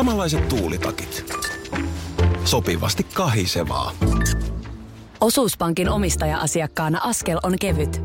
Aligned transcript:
Samanlaiset 0.00 0.48
tuulitakit. 0.48 1.34
Sopivasti 2.44 3.06
kahisevaa. 3.14 3.92
Osuuspankin 5.20 5.88
omistaja-asiakkaana 5.88 7.00
askel 7.02 7.38
on 7.42 7.58
kevyt. 7.60 8.00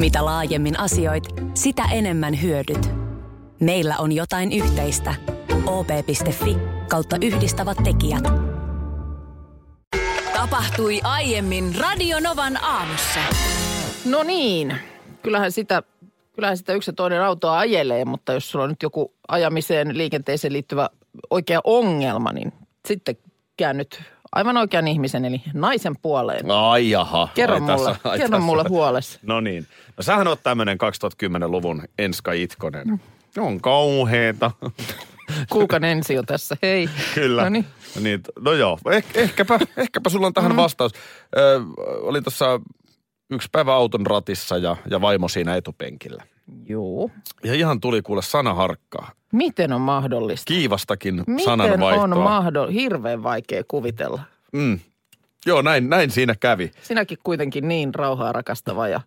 Mitä 0.00 0.24
laajemmin 0.24 0.78
asioit, 0.78 1.24
sitä 1.54 1.82
enemmän 1.92 2.42
hyödyt. 2.42 2.90
Meillä 3.60 3.96
on 3.98 4.12
jotain 4.12 4.52
yhteistä. 4.52 5.14
op.fi 5.66 6.56
kautta 6.88 7.16
yhdistävät 7.22 7.78
tekijät. 7.84 8.24
Tapahtui 10.32 11.00
aiemmin 11.02 11.74
Radionovan 11.78 12.64
aamussa. 12.64 13.20
No 14.04 14.22
niin, 14.22 14.76
kyllähän 15.22 15.52
sitä, 15.52 15.82
kyllähän 16.32 16.56
sitä 16.56 16.72
yksi 16.72 16.90
ja 16.90 16.94
toinen 16.94 17.22
autoa 17.22 17.58
ajelee, 17.58 18.04
mutta 18.04 18.32
jos 18.32 18.50
sulla 18.50 18.64
on 18.64 18.70
nyt 18.70 18.82
joku 18.82 19.14
ajamiseen, 19.28 19.98
liikenteeseen 19.98 20.52
liittyvä 20.52 20.90
oikea 21.30 21.60
ongelma, 21.64 22.32
niin 22.32 22.52
sitten 22.88 23.16
käännyt 23.56 24.02
aivan 24.32 24.56
oikean 24.56 24.88
ihmisen, 24.88 25.24
eli 25.24 25.42
naisen 25.54 25.94
puoleen. 26.02 26.50
Ai 26.50 26.90
jaha. 26.90 27.28
Kerro 27.34 27.54
ai 27.54 27.60
mulle, 27.60 27.76
tässä- 27.76 28.08
ai 28.08 28.18
kerro 28.18 28.30
tässä. 28.30 28.46
mulle 28.46 28.64
huolesi. 28.68 29.18
No 29.22 29.40
niin. 29.40 29.66
No 29.96 30.02
sähän 30.02 30.28
oot 30.28 30.42
tämmönen 30.42 30.78
2010-luvun 30.78 31.82
Enska 31.98 32.32
Itkonen. 32.32 33.00
On 33.38 33.60
kauheeta. 33.60 34.50
Kuukan 35.50 35.84
ensi 35.84 36.14
jo 36.14 36.22
tässä, 36.22 36.56
hei. 36.62 36.88
Kyllä. 37.14 37.42
No 37.42 37.48
niin. 37.48 37.66
niin, 38.00 38.20
no 38.40 38.52
joo, 38.52 38.78
eh, 38.90 39.04
ehkäpä, 39.14 39.58
ehkäpä 39.76 40.10
sulla 40.10 40.26
on 40.26 40.32
tähän 40.32 40.52
mm. 40.52 40.56
vastaus. 40.56 40.92
Ö, 41.36 41.60
oli 42.00 42.22
tuossa 42.22 42.60
yksi 43.30 43.48
päivä 43.52 43.74
auton 43.74 44.06
ratissa 44.06 44.56
ja, 44.58 44.76
ja 44.90 45.00
vaimo 45.00 45.28
siinä 45.28 45.56
etupenkillä. 45.56 46.24
Joo. 46.66 47.10
Ja 47.44 47.54
ihan 47.54 47.80
tuli 47.80 48.02
kuule 48.02 48.22
sanaharkkaa. 48.22 49.10
Miten 49.32 49.72
on 49.72 49.80
mahdollista? 49.80 50.44
Kiivastakin 50.48 51.24
Miten 51.26 51.44
sananvaihtoa. 51.44 52.04
on 52.04 52.18
mahdollista? 52.18 52.80
Hirveän 52.80 53.22
vaikea 53.22 53.62
kuvitella. 53.68 54.22
mm. 54.52 54.80
Joo, 55.46 55.62
näin, 55.62 55.90
näin 55.90 56.10
siinä 56.10 56.34
kävi. 56.40 56.70
Sinäkin 56.82 57.18
kuitenkin 57.22 57.68
niin 57.68 57.94
rauhaa 57.94 58.32
rakastava 58.32 58.88
ja 58.88 59.00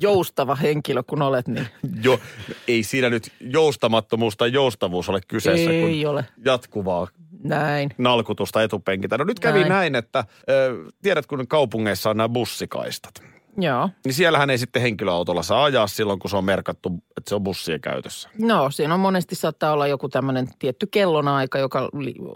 joustava 0.00 0.54
henkilö 0.54 1.02
kun 1.02 1.22
olet, 1.22 1.48
niin 1.48 1.66
Jo, 2.04 2.20
ei 2.68 2.82
siinä 2.82 3.10
nyt 3.10 3.32
joustamattomuus 3.40 4.36
tai 4.36 4.52
joustavuus 4.52 5.08
ole 5.08 5.20
kyseessä, 5.28 5.70
Ei 5.70 6.00
kun 6.02 6.10
ole. 6.10 6.24
jatkuvaa 6.44 7.08
näin. 7.42 7.90
nalkutusta 7.98 8.62
etupenkiltä. 8.62 9.18
No 9.18 9.24
nyt 9.24 9.40
kävi 9.40 9.58
näin, 9.58 9.68
Näin. 9.68 9.92
näin 9.92 9.94
että 10.04 10.24
ö, 10.50 10.84
tiedät 11.02 11.26
kun 11.26 11.46
kaupungeissa 11.48 12.10
on 12.10 12.16
nämä 12.16 12.28
bussikaistat. 12.28 13.22
Joo. 13.56 13.90
Niin 14.04 14.14
siellähän 14.14 14.50
ei 14.50 14.58
sitten 14.58 14.82
henkilöautolla 14.82 15.42
saa 15.42 15.64
ajaa 15.64 15.86
silloin, 15.86 16.18
kun 16.18 16.30
se 16.30 16.36
on 16.36 16.44
merkattu, 16.44 16.88
että 17.16 17.28
se 17.28 17.34
on 17.34 17.42
bussien 17.42 17.80
käytössä. 17.80 18.28
No, 18.38 18.70
siinä 18.70 18.94
on 18.94 19.00
monesti 19.00 19.34
saattaa 19.34 19.72
olla 19.72 19.86
joku 19.86 20.08
tämmöinen 20.08 20.48
tietty 20.58 20.86
kellonaika, 20.86 21.58
joka 21.58 21.88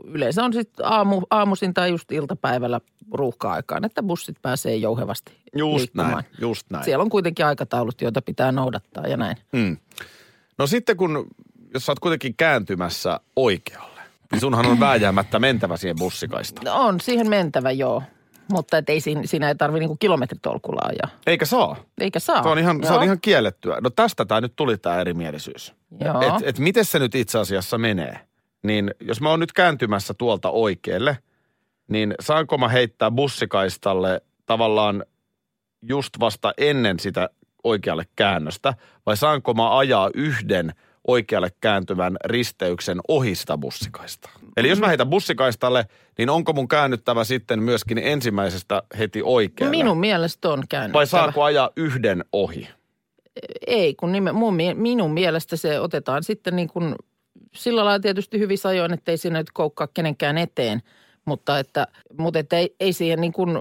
yleensä 0.05 0.45
on 0.45 0.53
sitten 0.53 0.87
aamu, 0.87 1.23
aamuisin 1.31 1.75
tai 1.75 1.91
just 1.91 2.13
iltapäivällä 2.13 2.81
ruuhka-aikaan, 3.13 3.85
että 3.85 4.03
bussit 4.03 4.37
pääsee 4.43 4.77
jouhevasti 4.77 5.33
Just 5.57 5.79
liikkumaan. 5.79 6.13
näin, 6.13 6.25
just 6.41 6.67
näin. 6.71 6.85
Siellä 6.85 7.03
on 7.03 7.11
kuitenkin 7.11 7.47
aikataulut, 7.47 8.01
joita 8.01 8.23
pitää 8.23 8.53
noudattaa 8.53 9.07
ja 9.07 9.17
näin. 9.17 9.37
Mm. 9.53 9.77
No 10.59 10.67
sitten 10.67 10.97
kun, 10.97 11.27
jos 11.75 11.87
sä 11.87 11.93
oot 11.93 11.99
kuitenkin 12.01 12.35
kääntymässä 12.37 13.21
oikealle, 13.37 14.01
niin 14.33 14.41
sunhan 14.41 14.67
on 14.67 14.81
vääjäämättä 14.81 15.39
mentävä 15.39 15.77
siihen 15.77 15.97
bussikaistaan. 15.99 16.65
No 16.65 16.75
on 16.87 17.01
siihen 17.01 17.29
mentävä, 17.29 17.71
joo. 17.71 18.03
Mutta 18.53 18.79
et 18.79 18.91
ei 18.91 19.01
siinä, 19.01 19.23
siinä 19.25 19.49
ei 19.49 19.55
tarvitse 19.55 19.81
niinku 19.81 19.97
kilometritolkulla 19.97 20.81
ajaa. 20.85 21.19
Eikä 21.27 21.45
saa. 21.45 21.77
Eikä 22.01 22.19
saa. 22.21 22.43
Se 22.43 22.49
on 22.49 22.59
ihan, 22.59 22.85
se 22.85 22.93
on 22.93 23.03
ihan 23.03 23.21
kiellettyä. 23.21 23.79
No 23.81 23.91
tästä 23.91 24.25
tämä 24.25 24.41
nyt 24.41 24.53
tuli 24.57 24.79
tämä 24.79 25.01
erimielisyys. 25.01 25.75
Joo. 26.01 26.21
Et, 26.21 26.49
et 26.49 26.59
miten 26.59 26.85
se 26.85 26.99
nyt 26.99 27.15
itse 27.15 27.39
asiassa 27.39 27.79
menee? 27.79 28.21
Niin 28.63 28.95
jos 29.01 29.21
mä 29.21 29.31
oon 29.31 29.41
nyt 29.41 29.53
kääntymässä 29.53 30.15
tuolta 30.15 30.51
oikealle, 30.51 31.19
niin 31.89 32.15
saanko 32.21 32.59
mä 32.59 32.69
heittää 32.69 33.11
bussikaistalle 33.11 34.21
tavallaan 34.47 35.05
just 35.83 36.21
vasta 36.21 36.53
ennen 36.59 37.01
sitä 37.01 37.31
oikealle 37.65 38.05
käännöstä, 38.17 38.75
vai 39.07 39.17
saanko 39.17 39.55
mä 39.55 39.79
ajaa 39.79 40.11
yhden 40.15 40.73
oikealle 41.09 41.49
kääntyvän 41.61 42.17
risteyksen 42.25 43.01
ohi 43.09 43.35
sitä 43.35 43.59
bussikaistaa? 43.59 44.33
Eli 44.57 44.69
jos 44.69 44.81
mä 44.81 44.89
heitän 44.89 45.09
bussikaistalle, 45.11 45.87
niin 46.19 46.31
onko 46.31 46.53
mun 46.53 46.69
käännyttävä 46.69 47.25
sitten 47.25 47.63
myöskin 47.63 47.99
ensimmäisestä 47.99 48.83
heti 48.99 49.23
oikealle? 49.25 49.77
Minun 49.77 50.01
mielestä 50.01 50.49
on 50.49 50.63
käynyt. 50.69 50.93
Vai 50.93 51.07
saako 51.07 51.43
ajaa 51.43 51.71
yhden 51.77 52.25
ohi? 52.33 52.69
Ei, 53.67 53.95
kun 53.95 54.13
nime, 54.13 54.33
mun, 54.33 54.55
minun 54.75 55.13
mielestä 55.13 55.57
se 55.57 55.81
otetaan 55.81 56.25
sitten 56.25 56.57
niin 56.57 56.69
kuin 56.69 56.95
sillä 57.55 57.85
lailla 57.85 58.01
tietysti 58.01 58.39
hyvissä 58.39 58.69
ajoin, 58.69 58.93
että 58.93 59.11
ei 59.11 59.17
siinä 59.17 59.39
nyt 59.39 59.51
koukkaa 59.53 59.89
kenenkään 59.95 60.39
eteen. 60.39 60.83
Mutta 61.25 61.59
että, 61.59 61.87
mutta 62.19 62.39
että 62.39 62.59
ei, 62.59 62.77
ei 62.81 62.93
siihen 62.93 63.21
niin 63.21 63.33
kuin 63.33 63.59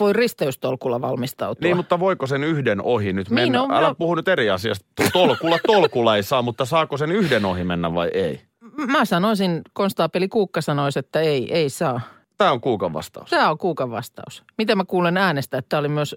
voi 0.00 0.12
risteystolkulla 0.12 1.00
valmistautua. 1.00 1.66
Niin, 1.66 1.76
mutta 1.76 2.00
voiko 2.00 2.26
sen 2.26 2.44
yhden 2.44 2.82
ohi 2.82 3.12
nyt 3.12 3.30
Niin, 3.30 3.34
mennä? 3.52 3.58
no, 3.58 3.68
Älä 3.70 3.88
no- 3.88 3.94
puhu 3.94 4.14
nyt 4.14 4.28
eri 4.28 4.50
asiasta. 4.50 4.86
Tolkulla 5.12 5.58
tolkulla 5.66 6.16
ei 6.16 6.22
saa, 6.22 6.42
mutta 6.42 6.64
saako 6.64 6.96
sen 6.96 7.12
yhden 7.12 7.44
ohi 7.44 7.64
mennä 7.64 7.94
vai 7.94 8.10
ei? 8.14 8.40
Mä 8.86 9.04
sanoisin, 9.04 9.60
konstaapeli 9.72 10.28
Kuukka 10.28 10.60
sanoisi, 10.60 10.98
että 10.98 11.20
ei, 11.20 11.52
ei 11.54 11.70
saa. 11.70 12.00
Tämä 12.38 12.52
on 12.52 12.60
kuukan 12.60 12.92
vastaus. 12.92 13.30
Tämä 13.30 13.50
on 13.50 13.58
Kuukan 13.58 13.90
vastaus. 13.90 14.44
Miten 14.58 14.76
mä 14.76 14.84
kuulen 14.84 15.16
äänestä, 15.16 15.58
että 15.58 15.68
tämä 15.68 15.78
oli 15.80 15.88
myös, 15.88 16.16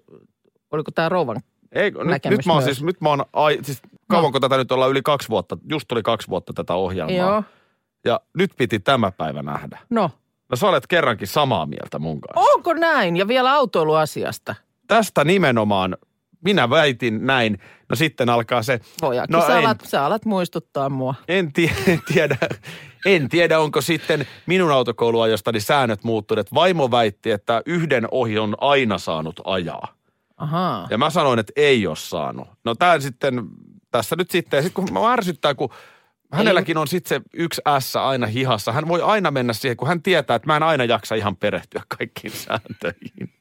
oliko 0.72 0.92
tämä 0.92 1.10
rouvan? 1.10 1.42
Ei, 1.72 1.92
nyt, 1.92 2.26
nyt 2.26 2.46
mä 2.46 2.54
oon 2.54 2.64
myös. 2.64 2.66
siis, 2.66 2.84
nyt 2.84 3.02
mä 3.02 3.10
oon, 3.10 3.26
ai, 3.34 3.60
siis 3.62 3.82
kauanko 4.08 4.40
tätä 4.40 4.58
nyt 4.58 4.72
ollaan 4.72 4.92
yli 4.92 5.02
kaksi 5.02 5.30
vuotta, 5.30 5.58
just 5.70 5.88
tuli 5.88 6.04
kaksi 6.04 6.28
vuotta 6.28 6.54
tätä 6.54 6.74
ohjelmaa. 6.74 7.16
Joo. 7.16 7.44
Ja 8.06 8.20
nyt 8.38 8.52
piti 8.58 8.80
tämä 8.80 9.12
päivä 9.12 9.42
nähdä. 9.44 9.80
No, 9.90 10.12
No 10.52 10.58
sä 10.58 10.68
olet 10.68 10.88
kerrankin 10.88 11.28
samaa 11.28 11.66
mieltä 11.66 12.00
mun 12.00 12.22
kanssa. 12.22 12.52
onko 12.54 12.74
näin? 12.74 13.18
Ja 13.18 13.28
vielä 13.28 13.54
autoiluasiasta. 13.54 14.56
Tästä 14.88 15.24
nimenomaan 15.24 15.98
minä 16.44 16.70
väitin 16.70 17.26
näin. 17.26 17.60
No 17.90 17.96
sitten 17.96 18.30
alkaa 18.30 18.64
se, 18.64 18.80
Vojakin, 19.02 19.34
no 19.34 19.42
sä, 19.42 19.58
en, 19.58 19.66
alat, 19.66 19.82
sä 19.86 20.06
alat 20.06 20.26
muistuttaa 20.26 20.90
mua. 20.90 21.16
en, 21.28 21.54
tie, 21.54 21.72
en 21.88 22.02
tiedä, 22.14 22.38
en 23.06 23.30
tiedä, 23.30 23.60
onko 23.60 23.82
sitten 23.82 24.28
minun 24.46 24.72
autokouluajostani 24.72 25.60
säännöt 25.60 26.04
muuttuneet. 26.04 26.54
Vaimo 26.54 26.92
väitti, 26.92 27.32
että 27.32 27.62
yhden 27.66 28.08
ohi 28.12 28.40
on 28.40 28.56
aina 28.62 28.98
saanut 28.98 29.42
ajaa. 29.46 29.88
Ahaa. 30.38 30.88
Ja 30.90 30.98
mä 30.98 31.10
sanoin, 31.10 31.40
että 31.40 31.54
ei 31.56 31.88
ole 31.88 31.96
saanut. 31.96 32.48
No 32.66 32.76
tää 32.76 33.00
sitten, 33.00 33.44
tässä 33.92 34.16
nyt 34.16 34.32
sitten, 34.32 34.58
ja 34.58 34.62
sitten 34.64 34.86
kun 34.86 34.94
mä 34.94 35.14
ärsyttää, 35.14 35.56
kun 35.56 35.70
hänelläkin 36.31 36.78
on 36.78 36.88
sitten 36.88 37.09
se 37.09 37.22
yksi 37.34 37.62
S 37.80 37.96
aina 37.96 38.28
hihassa. 38.28 38.72
Hän 38.72 38.88
voi 38.88 39.02
aina 39.02 39.31
mennä 39.31 39.53
siihen, 39.53 39.78
kun 39.78 39.88
hän 39.88 40.02
tietää, 40.02 40.36
että 40.36 40.47
mä 40.47 40.56
en 40.56 40.64
aina 40.64 40.86
jaksa 40.86 41.16
ihan 41.16 41.36
perehtyä 41.36 41.81
kaikkiin 41.97 42.34
sääntöihin. 42.34 43.34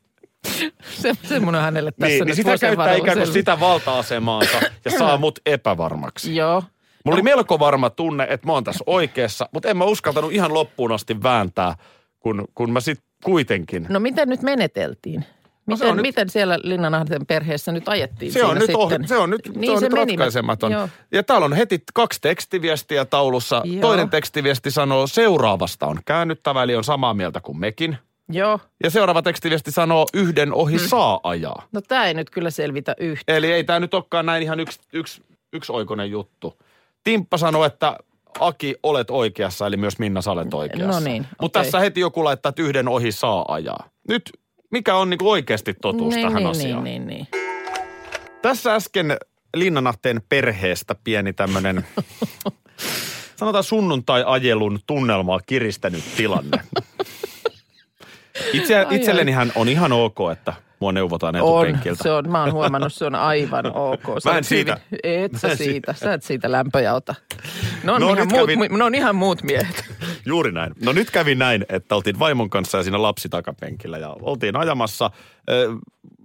Se, 0.82 1.12
semmoinen 1.22 1.62
hänelle 1.62 1.92
tässä 1.92 2.06
niin, 2.08 2.18
nyt 2.18 2.26
niin 2.26 2.36
sitä 2.36 2.58
käyttää 2.58 2.94
ikään 2.94 3.18
kuin 3.18 3.32
sitä 3.32 3.60
valta-asemaansa 3.60 4.60
ja 4.84 4.90
saa 4.90 5.16
mut 5.16 5.38
epävarmaksi. 5.46 6.36
Joo. 6.36 6.62
Mulla 7.04 7.16
oli 7.16 7.22
melko 7.22 7.58
varma 7.58 7.90
tunne, 7.90 8.26
että 8.30 8.46
mä 8.46 8.52
oon 8.52 8.64
tässä 8.64 8.84
oikeassa, 8.86 9.48
mutta 9.52 9.68
en 9.68 9.76
mä 9.76 9.84
uskaltanut 9.84 10.32
ihan 10.32 10.54
loppuun 10.54 10.92
asti 10.92 11.22
vääntää, 11.22 11.74
kun, 12.20 12.48
kun 12.54 12.72
mä 12.72 12.80
sitten 12.80 13.06
kuitenkin. 13.24 13.86
No 13.88 14.00
miten 14.00 14.28
nyt 14.28 14.42
meneteltiin? 14.42 15.24
No 15.66 15.76
se 15.76 15.84
Miten, 15.84 15.96
nyt- 15.96 16.02
miten 16.02 16.30
siellä 16.30 16.58
Linnanahden 16.62 17.26
perheessä 17.26 17.72
nyt 17.72 17.88
ajettiin 17.88 18.32
Se 18.32 18.44
on, 18.44 18.58
nyt, 18.58 18.70
ohi, 18.74 18.90
sitten? 18.94 19.08
se 19.08 19.16
on 19.16 19.30
nyt, 19.30 19.40
niin 19.54 19.66
se 19.66 19.70
on 19.76 19.82
nyt 19.82 19.92
meni. 19.92 20.12
ratkaisematon. 20.12 20.72
Joo. 20.72 20.88
Ja 21.12 21.22
täällä 21.22 21.44
on 21.44 21.52
heti 21.52 21.82
kaksi 21.94 22.20
tekstiviestiä 22.20 23.04
taulussa. 23.04 23.62
Joo. 23.64 23.80
Toinen 23.80 24.10
tekstiviesti 24.10 24.70
sanoo, 24.70 25.06
seuraavasta 25.06 25.86
on 25.86 25.98
käännyttävä, 26.04 26.62
eli 26.62 26.76
on 26.76 26.84
samaa 26.84 27.14
mieltä 27.14 27.40
kuin 27.40 27.58
mekin. 27.58 27.98
Joo. 28.28 28.60
Ja 28.84 28.90
seuraava 28.90 29.22
tekstiviesti 29.22 29.70
sanoo, 29.72 30.06
yhden 30.14 30.54
ohi 30.54 30.76
Mm. 30.76 30.88
saa 30.88 31.20
ajaa. 31.22 31.68
No 31.72 31.80
tämä 31.80 32.06
ei 32.06 32.14
nyt 32.14 32.30
kyllä 32.30 32.50
selvitä 32.50 32.94
yhtä. 33.00 33.36
Eli 33.36 33.52
ei 33.52 33.64
tämä 33.64 33.80
nyt 33.80 33.94
olekaan 33.94 34.26
näin 34.26 34.42
ihan 34.42 34.60
yksi, 34.60 34.80
yksi, 34.92 35.22
yksioikoinen 35.52 36.10
juttu. 36.10 36.54
Timppa 37.04 37.36
sanoi, 37.38 37.66
että 37.66 37.96
Aki, 38.40 38.76
olet 38.82 39.10
oikeassa, 39.10 39.66
eli 39.66 39.76
myös 39.76 39.98
Minna, 39.98 40.22
sä 40.22 40.30
olet 40.30 40.54
oikeassa. 40.54 41.00
No 41.00 41.04
niin, 41.04 41.26
Mutta 41.40 41.58
okei. 41.60 41.66
tässä 41.66 41.80
heti 41.80 42.00
joku 42.00 42.24
laittaa, 42.24 42.48
että 42.50 42.62
yhden 42.62 42.88
ohi 42.88 43.12
saa 43.12 43.44
ajaa. 43.48 43.88
Nyt, 44.08 44.30
mikä 44.70 44.96
on 44.96 45.10
niinku 45.10 45.30
oikeasti 45.30 45.74
totuus 45.74 46.14
niin, 46.14 46.26
tähän 46.26 46.42
niin, 46.42 46.50
asiaan? 46.50 46.84
niin, 46.84 47.06
niin, 47.06 47.26
niin. 47.32 47.42
Tässä 48.42 48.74
äsken 48.74 49.16
Linnanahteen 49.54 50.22
perheestä 50.28 50.94
pieni 51.04 51.32
tämmöinen, 51.32 51.86
sanotaan 53.36 53.64
sunnuntai-ajelun 53.64 54.78
tunnelmaa 54.86 55.40
kiristänyt 55.46 56.04
tilanne. 56.16 56.60
Itse, 58.52 58.78
Ai, 58.78 58.96
itselleni 58.96 59.32
hän 59.32 59.52
on 59.54 59.68
ihan 59.68 59.92
ok, 59.92 60.18
että 60.32 60.54
mua 60.80 60.92
neuvotaan 60.92 61.36
On, 61.36 61.66
etupenkiltä. 61.66 62.02
se 62.02 62.10
on, 62.10 62.30
mä 62.30 62.40
oon 62.42 62.52
huomannut, 62.52 62.92
se 62.92 63.04
on 63.04 63.14
aivan 63.14 63.66
ok. 63.76 64.02
Sä 64.18 64.30
Mä 64.30 64.38
en 64.38 64.44
siitä- 64.44 64.80
hyvin- 64.92 65.00
Et 65.24 65.32
sä 65.36 65.56
siitä, 65.56 65.92
sä 65.94 66.12
et 66.14 66.22
siitä 66.22 66.52
lämpöjä 66.52 66.94
ota. 66.94 67.14
Ne 67.84 67.92
on, 67.92 68.00
No, 68.00 68.12
ihan 68.12 68.28
muut, 68.32 68.50
kävin- 68.50 68.78
ne 68.78 68.84
on 68.84 68.94
ihan 68.94 69.16
muut 69.16 69.42
miehet. 69.42 69.84
Juuri 70.26 70.52
näin. 70.52 70.72
No 70.84 70.92
nyt 70.92 71.10
kävi 71.10 71.34
näin, 71.34 71.64
että 71.68 71.94
oltiin 71.94 72.18
vaimon 72.18 72.50
kanssa 72.50 72.78
ja 72.78 72.82
siinä 72.84 73.02
lapsi 73.02 73.28
takapenkillä 73.28 73.98
ja 73.98 74.16
oltiin 74.22 74.56
ajamassa 74.56 75.04
äh, 75.06 75.78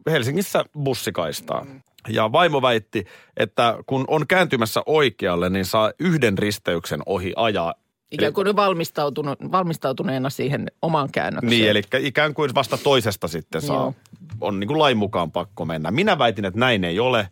Helsingissä 0.10 0.66
bussikaistaa. 0.84 1.66
Ja 2.10 2.32
vaimo 2.32 2.62
väitti, 2.62 3.06
että 3.38 3.78
kun 3.86 4.06
on 4.08 4.28
kääntymässä 4.28 4.82
oikealle, 4.86 5.50
niin 5.50 5.66
saa 5.66 5.92
yhden 6.00 6.38
risteyksen 6.38 7.02
ohi 7.06 7.34
ajaa 7.36 7.74
Ikään 8.12 8.34
kuin 8.34 8.56
valmistautunut, 8.56 9.40
valmistautuneena 9.52 10.30
siihen 10.30 10.72
omaan 10.82 11.10
käännökseen. 11.12 11.50
Niin, 11.50 11.70
eli 11.70 11.82
ikään 12.00 12.34
kuin 12.34 12.56
vasta 12.56 12.78
toisesta 12.78 13.28
sitten 13.28 13.62
saa, 13.62 13.76
Joo. 13.76 13.94
on 14.42 14.60
niin 14.60 14.68
kuin 14.68 14.80
lain 14.80 14.98
mukaan 14.98 15.32
pakko 15.32 15.66
mennä. 15.66 15.92
Minä 15.92 16.18
väitin, 16.18 16.46
että 16.46 16.60
näin 16.60 16.84
ei 16.84 17.00
ole. 17.00 17.30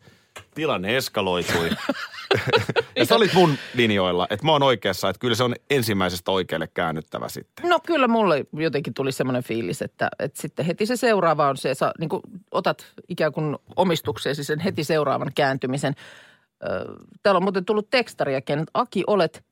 Tilanne 0.56 0.98
eskaloitui. 0.98 1.70
ja 2.96 3.06
sä 3.06 3.16
olit 3.16 3.34
mun 3.34 3.58
linjoilla, 3.74 4.28
että 4.30 4.46
mä 4.46 4.52
oon 4.52 4.64
oikeassa, 4.64 5.10
että 5.10 5.20
kyllä 5.20 5.36
se 5.36 5.44
on 5.44 5.56
ensimmäisestä 5.70 6.31
oikealle 6.31 6.68
käännyttävä 6.68 7.30
sitten. 7.30 7.70
No 7.70 7.80
kyllä 7.86 8.08
mulle 8.08 8.46
jotenkin 8.54 8.94
tuli 8.94 9.12
semmoinen 9.12 9.44
fiilis, 9.44 9.81
että, 9.81 10.10
että 10.20 10.42
sitten 10.42 10.66
heti 10.66 10.86
se 10.86 10.96
seuraava 10.96 11.50
on 11.50 11.58
se, 11.58 11.74
sä 11.74 11.92
niin 12.00 12.10
kuin 12.10 12.22
otat 12.52 12.86
ikään 13.10 13.31
kuin 13.31 13.58
omistukseesi 13.75 14.44
sen 14.44 14.60
heti 14.60 14.84
seuraavan 14.84 15.31
kääntymisen. 15.36 15.94
Täällä 17.24 17.38
on 17.38 17.44
muuten 17.44 17.66
tullut 17.66 17.90
tekstariakin, 17.90 18.60
että 18.60 18.72
Aki, 18.74 19.04
olet 19.08 19.44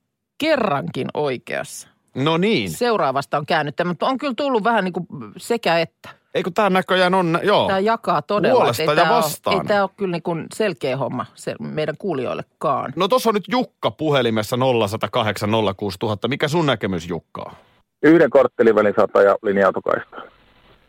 kerrankin 0.41 1.07
oikeassa. 1.13 1.87
No 2.15 2.37
niin. 2.37 2.69
Seuraavasta 2.69 3.37
on 3.37 3.45
käännyttävä, 3.45 3.89
mutta 3.89 4.05
on 4.05 4.17
kyllä 4.17 4.33
tullut 4.37 4.63
vähän 4.63 4.83
niin 4.83 4.93
kuin 4.93 5.07
sekä 5.37 5.79
että. 5.79 6.09
Ei 6.33 6.43
kun 6.43 6.53
tää 6.53 6.69
näköjään 6.69 7.13
on, 7.13 7.39
joo. 7.43 7.67
Tämä 7.67 7.79
jakaa 7.79 8.21
todella. 8.21 8.59
Puolesta 8.59 8.83
ja 8.83 8.95
tää 8.95 9.09
vastaan. 9.09 9.55
Ole, 9.55 9.61
ei 9.61 9.67
tämä 9.67 9.81
ole 9.81 9.89
kyllä 9.97 10.11
niin 10.11 10.23
kuin 10.23 10.45
selkeä 10.53 10.97
homma 10.97 11.25
se, 11.35 11.55
meidän 11.59 11.97
kuulijoillekaan. 11.97 12.93
No 12.95 13.07
tuossa 13.07 13.29
on 13.29 13.33
nyt 13.33 13.47
Jukka 13.47 13.91
puhelimessa 13.91 14.57
0108 14.57 15.49
06000. 15.77 16.27
Mikä 16.27 16.47
sun 16.47 16.65
näkemys 16.65 17.09
Jukka 17.09 17.41
on? 17.41 17.51
Yhden 18.03 18.29
korttelivälin 18.29 18.93
sata 18.95 19.21
ja 19.21 19.37
linja-autokaista. 19.41 20.21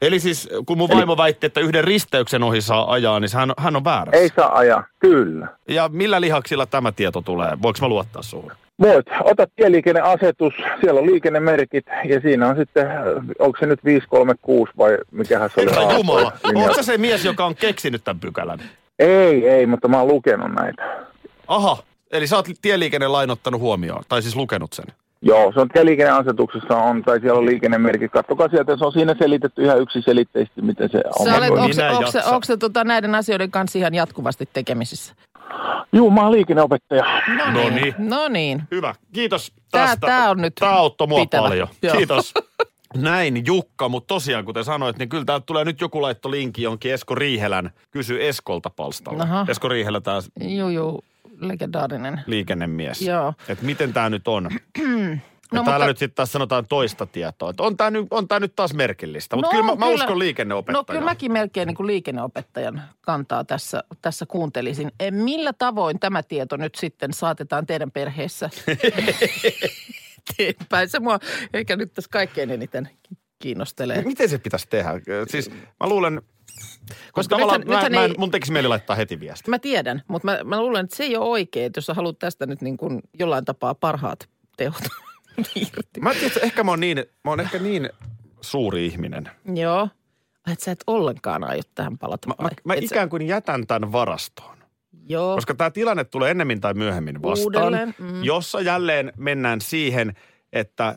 Eli 0.02 0.20
siis 0.20 0.48
kun 0.66 0.78
mun 0.78 0.88
vaimo 0.88 1.16
väitti, 1.16 1.46
että 1.46 1.60
yhden 1.60 1.84
risteyksen 1.84 2.42
ohi 2.42 2.60
saa 2.60 2.92
ajaa, 2.92 3.20
niin 3.20 3.30
hän, 3.34 3.52
hän 3.58 3.76
on 3.76 3.84
väärässä. 3.84 4.20
Ei 4.20 4.28
saa 4.36 4.56
ajaa, 4.58 4.84
kyllä. 4.98 5.48
Ja 5.68 5.88
millä 5.88 6.20
lihaksilla 6.20 6.66
tämä 6.66 6.92
tieto 6.92 7.20
tulee? 7.20 7.58
Voinko 7.62 7.78
mä 7.82 7.88
luottaa 7.88 8.22
sulle? 8.22 8.52
Voit, 8.80 9.06
ota 9.24 9.46
tieliikenneasetus, 9.56 10.54
siellä 10.80 11.00
on 11.00 11.06
liikennemerkit 11.06 11.86
ja 12.04 12.20
siinä 12.20 12.48
on 12.48 12.56
sitten, 12.56 12.86
äh, 12.86 12.96
onko 13.38 13.58
se 13.60 13.66
nyt 13.66 13.84
536 13.84 14.72
vai 14.78 14.98
mikähän 15.10 15.50
se 15.54 15.60
oli? 15.60 15.70
Herra 15.70 15.92
Jumala, 15.92 16.32
onko 16.54 16.74
se 16.74 16.82
se 16.82 16.98
mies, 16.98 17.24
joka 17.24 17.44
on 17.44 17.54
keksinyt 17.54 18.04
tämän 18.04 18.20
pykälän? 18.20 18.58
Ei, 18.98 19.48
ei, 19.48 19.66
mutta 19.66 19.88
mä 19.88 19.98
oon 19.98 20.08
lukenut 20.08 20.52
näitä. 20.52 21.06
Aha, 21.48 21.82
eli 22.10 22.26
sä 22.26 22.36
oot 22.36 22.46
tieliikennelain 22.62 23.30
ottanut 23.30 23.60
huomioon, 23.60 24.02
tai 24.08 24.22
siis 24.22 24.36
lukenut 24.36 24.72
sen. 24.72 24.86
Joo, 25.22 25.52
se 25.54 25.60
on 25.60 25.68
tieliikenneasetuksessa 25.68 26.76
on, 26.76 27.02
tai 27.02 27.20
siellä 27.20 27.38
on 27.38 27.46
liikennemerkit. 27.46 28.12
Kattokaa 28.12 28.48
sieltä, 28.48 28.76
se 28.76 28.84
on 28.84 28.92
siinä 28.92 29.14
selitetty 29.18 29.62
ihan 29.62 29.80
yksiselitteisesti, 29.80 30.62
miten 30.62 30.88
se 30.90 31.02
on. 31.18 31.26
Sä 31.26 31.36
olet, 31.36 31.50
onko, 31.50 31.72
se, 31.72 31.90
onko, 31.90 32.10
se, 32.10 32.22
onko 32.24 32.44
se 32.44 32.56
tota, 32.56 32.84
näiden 32.84 33.14
asioiden 33.14 33.50
kanssa 33.50 33.78
ihan 33.78 33.94
jatkuvasti 33.94 34.48
tekemisissä? 34.52 35.14
Juu, 35.92 36.10
mä 36.10 36.22
oon 36.22 36.32
liikenneopettaja. 36.32 37.04
No 37.52 37.70
niin. 37.70 37.94
No 37.98 38.28
niin. 38.28 38.62
Hyvä, 38.70 38.94
kiitos 39.12 39.52
Tää- 39.70 39.86
tästä. 39.86 40.06
tää 40.06 40.30
on 40.30 40.40
nyt 40.40 40.54
Tää 40.54 40.70
auttoi 40.70 41.06
mua 41.06 41.20
pitävä. 41.20 41.42
paljon. 41.42 41.68
Joo. 41.82 41.96
Kiitos. 41.96 42.34
Näin 42.96 43.46
Jukka, 43.46 43.88
mutta 43.88 44.14
tosiaan 44.14 44.44
kuten 44.44 44.64
sanoit, 44.64 44.98
niin 44.98 45.08
kyllä 45.08 45.24
täältä 45.24 45.46
tulee 45.46 45.64
nyt 45.64 45.80
joku 45.80 46.02
laitto 46.02 46.30
linkki 46.30 46.62
jonkin 46.62 46.92
Esko 46.92 47.14
Riihelän 47.14 47.70
Kysy 47.90 48.28
Eskolta 48.28 48.70
palstalle. 48.70 49.22
Aha. 49.22 49.46
Esko 49.48 49.68
Riihelä 49.68 50.00
tämä 50.00 50.18
Juu, 50.40 50.68
juu, 50.68 51.04
legendaarinen. 51.48 52.20
liikennemies. 52.26 53.02
Joo. 53.02 53.34
Että 53.48 53.64
miten 53.64 53.92
tämä 53.92 54.10
nyt 54.10 54.28
on. 54.28 54.48
Ja 55.52 55.58
No, 55.58 55.64
täällä 55.64 55.78
mutta- 55.84 55.90
nyt 55.90 55.98
sitten 55.98 56.14
taas 56.14 56.32
sanotaan 56.32 56.66
toista 56.68 57.06
tietoa. 57.06 57.50
Että 57.50 57.62
on 57.62 57.76
tämä 57.76 57.90
nyt, 57.90 58.06
on 58.10 58.28
tää 58.28 58.40
nyt 58.40 58.56
taas 58.56 58.74
merkillistä. 58.74 59.36
Mutta 59.36 59.46
No, 59.48 59.50
kyllä, 59.50 59.64
mä, 59.72 59.74
mä 59.78 59.86
kyllä. 59.86 59.94
uskon 60.04 60.18
liikenneopettajaan. 60.18 60.80
No 60.80 60.84
kyllä 60.84 61.04
mäkin 61.04 61.32
melkein 61.32 61.66
niin 61.66 61.74
kuin 61.76 61.86
liikenneopettajan 61.86 62.82
kantaa 63.00 63.44
tässä, 63.44 63.84
tässä 64.02 64.26
kuuntelisin. 64.26 64.92
Eh, 65.00 65.12
Millä 65.12 65.52
tavoin 65.52 65.98
tämä 66.00 66.22
tieto 66.22 66.56
nyt 66.56 66.74
sitten 66.74 67.12
saatetaan 67.12 67.66
teidän 67.66 67.90
perheessä 67.90 68.50
eteenpäin? 70.30 70.88
Se 70.88 70.98
mua 71.00 71.18
eikä 71.54 71.76
nyt 71.76 71.92
tässä 71.92 72.08
kaikkein 72.12 72.50
eniten 72.50 72.88
kiinnostelee. 73.42 74.02
Miten 74.02 74.28
se 74.28 74.38
pitäisi 74.38 74.66
tehdä? 74.70 74.90
Siis 75.28 75.50
mä 75.50 75.88
luulen, 75.88 76.22
koska 77.12 77.36
nythän- 77.36 77.60
mä, 77.66 77.74
nythän 77.74 77.92
mä 77.92 78.02
ei- 78.02 78.14
mun 78.18 78.30
tekisi 78.30 78.52
mieli 78.52 78.68
laittaa 78.68 78.96
heti 78.96 79.20
viesti. 79.20 79.50
Mä 79.50 79.58
tiedän, 79.58 80.02
mutta 80.08 80.26
mä, 80.26 80.38
mä 80.44 80.60
luulen, 80.60 80.84
että 80.84 80.96
se 80.96 81.04
ei 81.04 81.16
ole 81.16 81.28
oikein, 81.28 81.66
että 81.66 81.78
jos 81.78 81.86
sä 81.86 81.94
haluat 81.94 82.18
tästä 82.18 82.46
nyt 82.46 82.62
niin 82.62 82.76
kuin 82.76 83.00
jollain 83.18 83.44
tapaa 83.44 83.74
parhaat 83.74 84.28
teot 84.56 84.74
irti. 85.56 86.00
Mä 86.00 86.10
tiedän, 86.12 86.26
että 86.28 86.40
ehkä 86.40 86.64
mä 86.64 86.70
oon 86.72 86.80
niin, 86.80 86.96
mä 87.24 87.30
oon 87.30 87.40
ehkä 87.40 87.58
niin 87.58 87.90
suuri 88.40 88.86
ihminen. 88.86 89.30
Joo. 89.54 89.88
Että 90.52 90.64
sä 90.64 90.70
et 90.70 90.84
ollenkaan 90.86 91.44
aio 91.44 91.62
tähän 91.74 91.98
palata 91.98 92.28
Mä, 92.28 92.34
vai? 92.38 92.50
mä, 92.50 92.56
mä 92.64 92.74
Et 92.74 92.80
sä- 92.80 92.84
ikään 92.84 93.08
kuin 93.08 93.22
jätän 93.26 93.66
tämän 93.66 93.92
varastoon. 93.92 94.58
Joo. 95.08 95.34
Koska 95.34 95.54
tämä 95.54 95.70
tilanne 95.70 96.04
tulee 96.04 96.30
ennemmin 96.30 96.60
tai 96.60 96.74
myöhemmin 96.74 97.22
vastaan, 97.22 97.44
Uudelleen, 97.44 97.94
mm. 97.98 98.24
jossa 98.24 98.60
jälleen 98.60 99.12
mennään 99.16 99.60
siihen, 99.60 100.12
että 100.52 100.96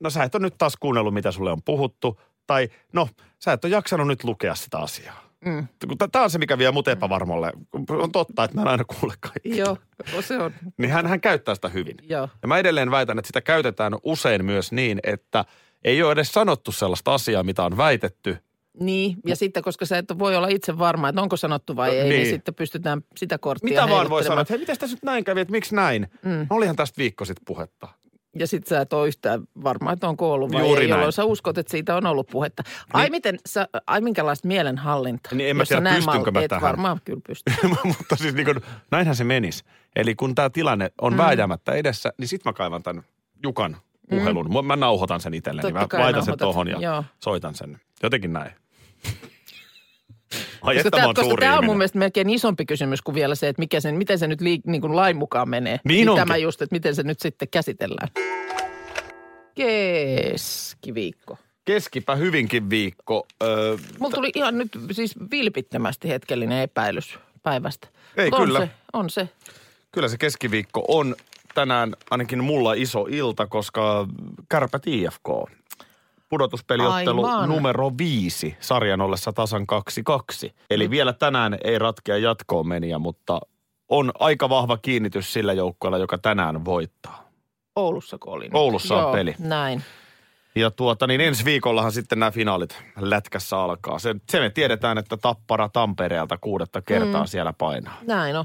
no 0.00 0.10
sä 0.10 0.22
et 0.22 0.34
ole 0.34 0.42
nyt 0.42 0.58
taas 0.58 0.76
kuunnellut, 0.76 1.14
mitä 1.14 1.32
sulle 1.32 1.52
on 1.52 1.62
puhuttu, 1.62 2.20
tai 2.46 2.68
no 2.92 3.08
sä 3.38 3.52
et 3.52 3.64
ole 3.64 3.72
jaksanut 3.72 4.06
nyt 4.06 4.24
lukea 4.24 4.54
sitä 4.54 4.78
asiaa. 4.78 5.24
Mm. 5.44 5.68
Tämä 6.12 6.24
on 6.24 6.30
se, 6.30 6.38
mikä 6.38 6.58
vie 6.58 6.70
mut 6.70 6.88
epävarmalle. 6.88 7.52
On 7.88 8.12
totta, 8.12 8.44
että 8.44 8.56
mä 8.56 8.62
en 8.62 8.68
aina 8.68 8.84
kuule 8.84 9.14
kaikki. 9.20 9.58
Joo, 9.58 9.76
se 10.20 10.38
on. 10.38 10.52
Niin 10.78 10.90
hän, 10.90 11.06
hän 11.06 11.20
käyttää 11.20 11.54
sitä 11.54 11.68
hyvin. 11.68 11.96
Joo. 12.02 12.28
Ja 12.42 12.48
mä 12.48 12.58
edelleen 12.58 12.90
väitän, 12.90 13.18
että 13.18 13.26
sitä 13.26 13.40
käytetään 13.40 13.92
usein 14.02 14.44
myös 14.44 14.72
niin, 14.72 15.00
että 15.02 15.44
ei 15.84 16.02
ole 16.02 16.12
edes 16.12 16.32
sanottu 16.32 16.72
sellaista 16.72 17.14
asiaa, 17.14 17.42
mitä 17.42 17.64
on 17.64 17.76
väitetty. 17.76 18.38
Niin, 18.80 19.16
ja 19.26 19.36
sitten 19.36 19.62
koska 19.62 19.86
sä 19.86 19.98
et 19.98 20.18
voi 20.18 20.36
olla 20.36 20.48
itse 20.48 20.78
varma, 20.78 21.08
että 21.08 21.22
onko 21.22 21.36
sanottu 21.36 21.76
vai 21.76 21.88
No, 21.88 21.94
ei, 21.94 22.02
niin, 22.02 22.10
niin. 22.10 22.26
sitten 22.26 22.54
pystytään 22.54 23.02
sitä 23.16 23.38
korttia 23.38 23.68
Mitä 23.68 23.94
vaan 23.94 24.10
voi 24.10 24.24
sanoa, 24.24 24.40
että 24.40 24.52
hei, 24.52 24.58
miten 24.58 24.78
tässä 24.78 24.96
nyt 24.96 25.02
näin 25.02 25.24
kävi, 25.24 25.40
että 25.40 25.52
miksi 25.52 25.74
näin? 25.74 26.08
Mm. 26.22 26.30
No 26.30 26.56
olihan 26.56 26.76
tästä 26.76 26.98
viikko 26.98 27.24
sitten 27.24 27.44
puhetta. 27.44 27.88
Ja 28.38 28.46
sitten 28.46 28.68
sä 28.68 28.80
et 28.80 28.92
ole 28.92 29.08
yhtään 29.08 29.42
varma, 29.64 29.92
että 29.92 30.08
onko 30.08 30.32
ollut 30.32 30.52
vai 30.52 30.60
Juuri 30.62 30.82
ei, 30.82 30.88
näin. 30.88 30.98
jolloin 30.98 31.12
sä 31.12 31.24
uskot, 31.24 31.58
että 31.58 31.70
siitä 31.70 31.96
on 31.96 32.06
ollut 32.06 32.26
puhetta. 32.26 32.62
Ai 32.92 33.02
Niin. 33.02 33.10
miten, 33.12 33.38
sä, 33.46 33.68
ai 33.86 34.00
minkälaista 34.00 34.48
mielenhallinta. 34.48 35.30
Niin 35.34 35.50
en 35.50 35.56
mä 35.56 35.64
tiedä, 35.68 35.94
pystynkö 35.94 36.30
mä 36.30 36.48
tähän. 36.48 36.62
varmaan 36.62 37.00
kyllä 37.04 37.20
pysty. 37.26 37.52
Mutta 37.98 38.16
siis 38.16 38.34
niin 38.34 38.44
kuin, 38.44 38.60
näinhän 38.90 39.16
se 39.16 39.24
menisi. 39.24 39.64
Eli 39.96 40.14
kun 40.14 40.34
tämä 40.34 40.50
tilanne 40.50 40.90
on 41.00 41.12
mm. 41.12 41.16
vääjäämättä 41.16 41.72
edessä, 41.72 42.12
niin 42.18 42.28
sit 42.28 42.44
mä 42.44 42.52
kaivan 42.52 42.82
tämän 42.82 43.02
Jukan 43.42 43.76
puhelun. 44.10 44.46
Mm. 44.50 44.66
Mä 44.66 44.76
nauhoitan 44.76 45.20
sen 45.20 45.34
itselleni. 45.34 45.72
Mä 45.72 45.86
laitan 45.92 46.24
sen 46.24 46.38
tohon 46.38 46.68
ja 46.68 46.80
Joo. 46.80 47.04
soitan 47.20 47.54
sen. 47.54 47.80
Jotenkin 48.02 48.32
näin. 48.32 48.52
Ai 50.64 50.74
Koska 50.74 50.90
tämä, 50.90 51.06
oon 51.06 51.14
koska 51.14 51.34
tämä 51.40 51.58
on 51.58 51.64
mun 51.64 51.76
mielestä 51.76 51.98
melkein 51.98 52.30
isompi 52.30 52.66
kysymys 52.66 53.02
kuin 53.02 53.14
vielä 53.14 53.34
se, 53.34 53.48
että 53.48 53.60
mikä 53.60 53.80
sen, 53.80 53.94
miten 53.94 54.18
se 54.18 54.26
nyt 54.26 54.40
lii, 54.40 54.60
niin 54.66 54.80
kuin 54.80 54.96
lain 54.96 55.16
mukaan 55.16 55.48
menee. 55.48 55.80
Niin 55.84 56.08
onkin. 56.08 56.26
Tämä 56.26 56.36
just, 56.36 56.62
että 56.62 56.74
miten 56.74 56.94
se 56.94 57.02
nyt 57.02 57.20
sitten 57.20 57.48
käsitellään. 57.48 58.08
Keskiviikko. 59.54 61.38
Keskipä 61.64 62.14
hyvinkin 62.16 62.70
viikko. 62.70 63.26
Öö, 63.42 63.76
Mulla 63.98 64.14
tuli 64.14 64.30
ihan 64.34 64.58
nyt 64.58 64.78
siis 64.92 65.14
vilpittömästi 65.30 66.08
hetkellinen 66.08 66.62
epäilys 66.62 67.18
päivästä. 67.42 67.88
Ei, 68.16 68.30
Mut 68.30 68.40
on 68.40 68.46
kyllä. 68.46 68.60
Se, 68.60 68.70
on 68.92 69.10
se. 69.10 69.28
kyllä 69.92 70.08
se 70.08 70.18
keskiviikko 70.18 70.84
on 70.88 71.16
tänään 71.54 71.94
ainakin 72.10 72.44
mulla 72.44 72.74
iso 72.74 73.06
ilta, 73.10 73.46
koska 73.46 74.06
Kärpät 74.48 74.86
IFK. 74.86 75.28
Pudotuspeliottelu 76.34 77.24
Aivan. 77.24 77.48
numero 77.48 77.92
viisi 77.98 78.56
sarjan 78.60 79.00
ollessa 79.00 79.32
tasan 79.32 79.66
2-2. 80.46 80.50
Eli 80.70 80.90
vielä 80.90 81.12
tänään 81.12 81.58
ei 81.64 81.78
ratkea 81.78 82.16
jatkoon 82.16 82.68
meniä, 82.68 82.98
mutta 82.98 83.40
on 83.88 84.12
aika 84.18 84.48
vahva 84.48 84.76
kiinnitys 84.76 85.32
sillä 85.32 85.52
joukkueella, 85.52 85.98
joka 85.98 86.18
tänään 86.18 86.64
voittaa. 86.64 87.28
Oulussa 87.76 88.18
kun 88.18 88.32
oli 88.32 88.44
nyt. 88.44 88.54
Oulussa 88.54 88.94
on 88.94 89.02
Joo, 89.02 89.12
peli. 89.12 89.34
näin. 89.38 89.82
Ja 90.54 90.70
tuota, 90.70 91.06
niin 91.06 91.20
ensi 91.20 91.44
viikollahan 91.44 91.92
sitten 91.92 92.18
nämä 92.18 92.30
finaalit 92.30 92.82
lätkässä 93.00 93.58
alkaa. 93.58 93.98
Se, 93.98 94.14
se 94.30 94.40
me 94.40 94.50
tiedetään, 94.50 94.98
että 94.98 95.16
Tappara 95.16 95.68
Tampereelta 95.68 96.38
kuudetta 96.40 96.82
kertaa 96.82 97.22
mm. 97.22 97.26
siellä 97.26 97.52
painaa. 97.52 97.98
Näin 98.02 98.36
on. 98.36 98.44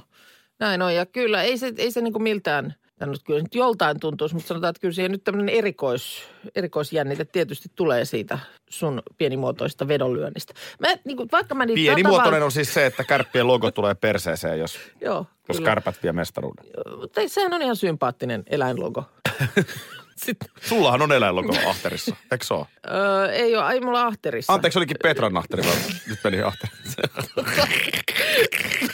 Näin 0.60 0.82
on. 0.82 0.96
Ja 0.96 1.06
kyllä 1.06 1.42
ei 1.42 1.58
se, 1.58 1.74
ei 1.78 1.92
se 1.92 2.02
niin 2.02 2.14
kuin 2.14 2.24
miltään, 2.24 2.76
tai 3.00 3.08
nyt 3.08 3.24
kyllä 3.24 3.42
nyt 3.42 3.56
joltain 3.56 4.00
tuntuisi, 4.00 4.36
mutta 4.36 4.48
sanotaan, 4.48 4.70
että 4.70 4.82
kyllä 4.82 4.94
siihen 4.94 5.12
nyt 5.12 5.24
tämmöinen 5.24 5.56
erikois, 5.56 6.24
erikoisjännite 6.56 7.26
tietysti 7.26 7.70
tulee 7.76 8.06
siitä 8.06 8.40
sun 8.70 9.02
pienimuotoista 9.18 9.88
vedonlyönnistä. 9.88 10.54
Mä, 10.80 10.88
niin 11.06 11.18
kuin, 11.18 11.30
vaikka 11.32 11.56
mä 11.56 11.66
niitä 11.66 11.76
Pienimuotoinen 11.78 12.24
tavallaan- 12.24 12.44
on 12.44 12.52
siis 12.52 12.74
se, 12.74 12.86
että 12.86 13.04
kärppien 13.04 13.48
logo 13.48 13.72
tulee 13.72 13.96
perseeseen, 13.96 14.60
jos, 14.60 14.80
Joo, 15.02 15.26
jos 15.48 15.58
kyllä. 15.58 15.70
kärpät 15.70 16.04
vie 16.04 16.12
mestaruuden. 16.12 16.66
Mutta 17.00 17.22
sehän 17.28 17.54
on 17.54 17.62
ihan 17.62 17.76
sympaattinen 17.76 18.44
eläinlogo. 18.48 19.04
Sitten, 20.26 20.50
Sullahan 20.62 21.02
on 21.02 21.12
eläinlogo 21.12 21.54
ahterissa, 21.70 22.16
eikö 22.32 22.46
se 22.46 22.54
ole? 22.54 22.66
öö, 22.92 23.32
ei 23.32 23.56
ole, 23.56 23.72
ei 23.74 23.82
mulla 23.82 24.06
ahterissa. 24.06 24.54
Anteeksi, 24.54 24.80
olikin 24.80 24.98
Petran 25.04 25.38
ahteri, 25.38 25.64
vaan 25.64 25.78
nyt 26.08 26.20
meni 26.24 26.42
ahteri. 26.42 26.72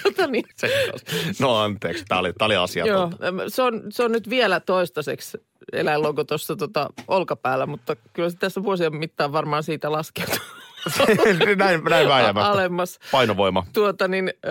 Tota 0.04 0.28
niin. 0.28 0.46
No 1.40 1.56
anteeksi, 1.56 2.06
tämä 2.08 2.20
oli, 2.20 2.34
tää 2.34 2.46
oli 2.46 2.54
Joo, 2.54 2.64
asiatonta. 2.64 3.28
äm, 3.28 3.38
se 3.48 3.62
on, 3.62 3.82
se 3.90 4.04
on 4.04 4.12
nyt 4.12 4.30
vielä 4.30 4.60
toistaiseksi 4.60 5.38
eläinlogo 5.74 6.24
tuossa 6.24 6.56
tota 6.56 6.90
olkapäällä, 7.08 7.66
mutta 7.66 7.96
kyllä 8.14 8.30
se 8.30 8.38
tässä 8.38 8.64
vuosien 8.64 8.96
mittaan 8.96 9.32
varmaan 9.32 9.64
siitä 9.64 9.92
laskeutuu 9.92 10.36
näin, 11.58 11.84
näin 11.84 12.10
vääjäämättä. 12.10 12.50
alemmas. 12.50 13.00
Painovoima. 13.12 13.66
Tuota 13.74 14.08
niin, 14.08 14.34
ö, 14.46 14.50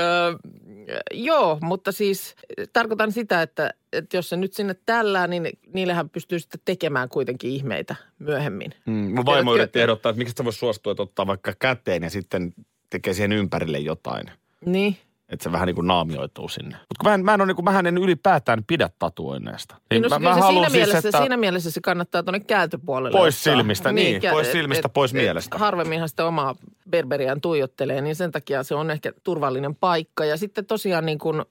Joo, 1.13 1.59
mutta 1.63 1.93
siis 1.93 2.35
tarkoitan 2.73 3.13
sitä, 3.13 3.43
että, 3.43 3.75
että 3.93 4.17
jos 4.17 4.29
se 4.29 4.37
nyt 4.37 4.53
sinne 4.53 4.77
tällää, 4.87 5.27
niin 5.27 5.49
niillähän 5.73 6.11
pystyy 6.11 6.39
sitten 6.39 6.61
tekemään 6.65 7.09
kuitenkin 7.09 7.51
ihmeitä 7.51 7.97
myöhemmin. 8.19 8.75
Mm, 8.87 8.93
mun 9.15 9.27
vaimo 9.27 9.55
yritti 9.55 9.81
ehdottaa, 9.81 10.11
että 10.11 10.19
miksi 10.19 10.35
sä 10.39 10.45
vois 10.45 10.59
suostua, 10.59 10.91
että 10.93 11.03
ottaa 11.03 11.27
vaikka 11.27 11.53
käteen 11.59 12.03
ja 12.03 12.11
sitten 12.11 12.55
tekee 12.91 13.15
siihen 13.15 13.33
ympärille 13.33 13.79
jotain. 13.79 14.31
Niin. 14.67 14.97
Että 15.35 15.45
se 15.45 15.53
vähän 15.53 15.67
niin 15.67 15.75
kuin 15.75 15.87
naamioituu 15.87 16.49
sinne. 16.49 16.77
Mutta 16.77 17.05
mä 17.05 17.15
en, 17.15 17.25
mä 17.25 17.35
en, 17.35 17.41
ole, 17.41 17.47
niin 17.47 17.57
kuin, 17.57 17.65
mähän 17.65 17.87
en 17.87 17.99
ylipäätään 17.99 18.65
pidä 18.67 18.91
tatuoinneista. 18.99 19.77
Niin, 19.91 20.03
no, 20.03 20.09
mä, 20.09 20.19
mä 20.19 20.35
se 20.35 20.41
haluan 20.41 20.71
siinä, 20.71 20.85
mielessä, 20.85 21.09
että 21.09 21.19
siinä 21.19 21.37
mielessä 21.37 21.71
se 21.71 21.81
kannattaa 21.81 22.23
tuonne 22.23 22.41
kääntöpuolelle. 22.41 23.19
Pois 23.19 23.39
ottaa. 23.39 23.53
silmistä, 23.53 23.93
niin, 23.93 24.23
pois 24.31 24.53
silmistä, 24.53 24.89
pois 24.89 25.15
mielestä. 25.15 25.59
Harvemminhan 25.59 26.09
sitä 26.09 26.27
omaa 26.27 26.55
berberiään 26.91 27.41
tuijottelee, 27.41 28.01
niin 28.01 28.17
sen 28.17 28.31
takia 28.31 28.63
se 28.63 28.75
on 28.75 28.91
ehkä 28.91 29.13
turvallinen 29.23 29.75
paikka. 29.75 30.25
Ja 30.25 30.37
sitten 30.37 30.67
tosiaan 30.67 31.07
niin 31.07 31.19
kuin, 31.19 31.43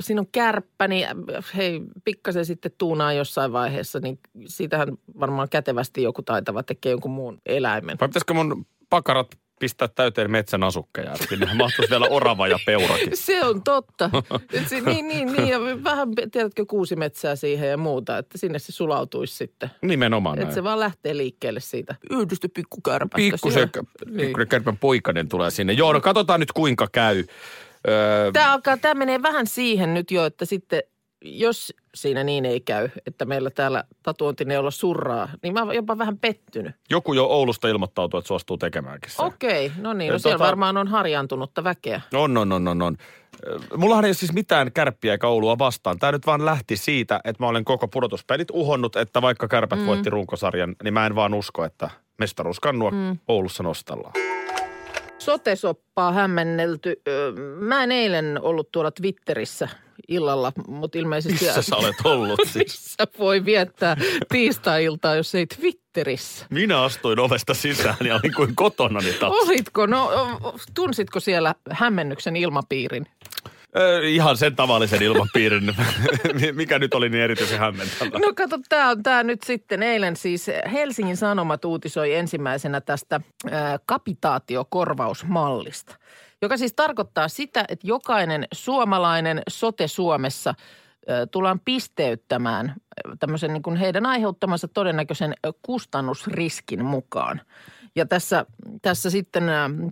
siinä 0.00 0.20
on 0.20 0.26
kärppä, 0.32 0.88
niin 0.88 1.06
hei, 1.56 1.80
pikkasen 2.04 2.44
sitten 2.44 2.72
tuunaa 2.78 3.12
jossain 3.12 3.52
vaiheessa, 3.52 4.00
niin 4.00 4.18
siitähän 4.46 4.88
varmaan 5.20 5.48
kätevästi 5.48 6.02
joku 6.02 6.22
taitava 6.22 6.62
tekee 6.62 6.90
jonkun 6.90 7.10
muun 7.10 7.38
eläimen. 7.46 7.96
vai 8.00 8.08
pitäisikö 8.08 8.34
mun 8.34 8.66
pakarat 8.90 9.28
pistää 9.58 9.88
täyteen 9.88 10.30
metsän 10.30 10.62
asukkeja? 10.62 11.14
Sinne 11.28 11.54
mahtuisi 11.54 11.90
vielä 11.90 12.06
orava 12.10 12.48
ja 12.48 12.58
peurakin. 12.66 13.16
Se 13.16 13.44
on 13.44 13.62
totta. 13.62 14.10
Se, 14.68 14.80
niin, 14.80 15.08
niin, 15.08 15.32
niin, 15.32 15.48
ja 15.48 15.58
vähän, 15.84 16.08
tiedätkö, 16.32 16.66
kuusimetsää 16.66 17.36
siihen 17.36 17.68
ja 17.68 17.76
muuta, 17.76 18.18
että 18.18 18.38
sinne 18.38 18.58
se 18.58 18.72
sulautuisi 18.72 19.36
sitten. 19.36 19.70
Nimenomaan 19.82 20.34
Että 20.38 20.44
näin. 20.44 20.54
se 20.54 20.64
vaan 20.64 20.80
lähtee 20.80 21.16
liikkeelle 21.16 21.60
siitä 21.60 21.94
yhdystä 22.10 22.48
pikkukärpästä. 22.54 23.16
Pikkusen, 23.16 23.70
Siellä. 23.74 24.16
pikkusen 24.16 24.48
kärpän 24.48 24.76
poikainen 24.78 25.28
tulee 25.28 25.50
sinne. 25.50 25.72
Joo, 25.72 25.92
no 25.92 26.00
katsotaan 26.00 26.40
nyt 26.40 26.52
kuinka 26.52 26.88
käy. 26.92 27.24
Öö, 27.88 28.32
Tämä, 28.32 28.52
alkaa, 28.52 28.76
tämä 28.76 28.94
menee 28.94 29.22
vähän 29.22 29.46
siihen 29.46 29.94
nyt 29.94 30.10
jo, 30.10 30.24
että 30.24 30.44
sitten 30.44 30.82
jos 31.22 31.74
siinä 31.94 32.24
niin 32.24 32.44
ei 32.44 32.60
käy, 32.60 32.88
että 33.06 33.24
meillä 33.24 33.50
täällä 33.50 33.84
tatuointineulo 34.02 34.70
surraa, 34.70 35.28
niin 35.42 35.54
mä 35.54 35.62
oon 35.62 35.74
jopa 35.74 35.98
vähän 35.98 36.18
pettynyt. 36.18 36.76
joku 36.90 37.12
jo 37.12 37.24
Oulusta 37.24 37.68
ilmoittautuu, 37.68 38.18
että 38.18 38.28
suostuu 38.28 38.56
tekemäänkin 38.56 39.10
sen. 39.10 39.24
Okei, 39.24 39.72
no 39.76 39.92
niin, 39.92 40.12
no 40.12 40.18
siellä 40.18 40.36
tota- 40.36 40.46
varmaan 40.46 40.76
on 40.76 40.88
harjaantunutta 40.88 41.64
väkeä. 41.64 42.00
On, 42.14 42.36
on, 42.36 42.52
on, 42.52 42.68
on, 42.68 42.82
on. 42.82 42.96
Mullahan 43.76 44.04
ei 44.04 44.08
ole 44.08 44.14
siis 44.14 44.32
mitään 44.32 44.72
kärppiä 44.72 45.12
eikä 45.12 45.28
Oulua 45.28 45.58
vastaan. 45.58 45.98
Tämä 45.98 46.12
nyt 46.12 46.26
vaan 46.26 46.44
lähti 46.44 46.76
siitä, 46.76 47.20
että 47.24 47.42
mä 47.42 47.48
olen 47.48 47.64
koko 47.64 47.88
pudotuspelit 47.88 48.48
uhonnut, 48.52 48.96
että 48.96 49.22
vaikka 49.22 49.48
kärpät 49.48 49.78
mm. 49.78 49.86
voitti 49.86 50.10
runkosarjan, 50.10 50.76
niin 50.84 50.94
mä 50.94 51.06
en 51.06 51.14
vaan 51.14 51.34
usko, 51.34 51.64
että 51.64 51.90
mestaruuskannua 52.18 52.90
mm. 52.90 53.18
Oulussa 53.28 53.62
nostellaan. 53.62 54.37
Sotesoppaa 55.28 56.12
hämmennelty. 56.12 57.02
Mä 57.60 57.82
en 57.82 57.92
eilen 57.92 58.38
ollut 58.42 58.72
tuolla 58.72 58.90
Twitterissä 58.90 59.68
illalla, 60.08 60.52
mutta 60.68 60.98
ilmeisesti... 60.98 61.44
Missä 61.44 61.62
sä 61.62 61.76
olet 61.76 61.96
ollut 62.04 62.40
siis? 62.44 62.54
Missä 62.56 63.06
voi 63.18 63.44
viettää 63.44 63.96
tiistai-iltaa, 64.28 65.14
jos 65.14 65.34
ei 65.34 65.46
Twitterissä? 65.46 66.46
Minä 66.50 66.82
astuin 66.82 67.18
ovesta 67.18 67.54
sisään 67.54 67.96
ja 68.04 68.14
olin 68.14 68.34
kuin 68.34 68.54
kotonani 68.56 69.12
taas. 69.12 69.32
Olitko, 69.32 69.86
no 69.86 70.10
tunsitko 70.74 71.20
siellä 71.20 71.54
hämmennyksen 71.70 72.36
ilmapiirin? 72.36 73.06
Ihan 74.02 74.36
sen 74.36 74.56
tavallisen 74.56 75.02
ilmapiirin, 75.02 75.76
mikä 76.52 76.78
nyt 76.78 76.94
oli 76.94 77.08
niin 77.08 77.24
erityisen 77.24 77.58
hämmentävä. 77.58 78.18
No 78.18 78.32
kato, 78.36 78.58
tämä 78.68 78.90
on 78.90 79.02
tämä 79.02 79.22
nyt 79.22 79.42
sitten 79.42 79.82
eilen 79.82 80.16
siis 80.16 80.46
Helsingin 80.72 81.16
Sanomat 81.16 81.64
uutisoi 81.64 82.14
ensimmäisenä 82.14 82.80
tästä 82.80 83.20
ää, 83.50 83.78
kapitaatiokorvausmallista, 83.86 85.96
joka 86.42 86.56
siis 86.56 86.72
tarkoittaa 86.72 87.28
sitä, 87.28 87.64
että 87.68 87.86
jokainen 87.86 88.46
suomalainen 88.52 89.42
sote 89.48 89.88
Suomessa 89.88 90.54
ää, 91.08 91.26
tullaan 91.26 91.60
pisteyttämään 91.60 92.68
ää, 92.68 92.74
tämmöisen 93.20 93.52
niin 93.52 93.62
kuin 93.62 93.76
heidän 93.76 94.06
aiheuttamansa 94.06 94.68
todennäköisen 94.68 95.34
kustannusriskin 95.62 96.84
mukaan. 96.84 97.40
Ja 97.96 98.06
tässä, 98.06 98.46
tässä 98.82 99.10
sitten 99.10 99.44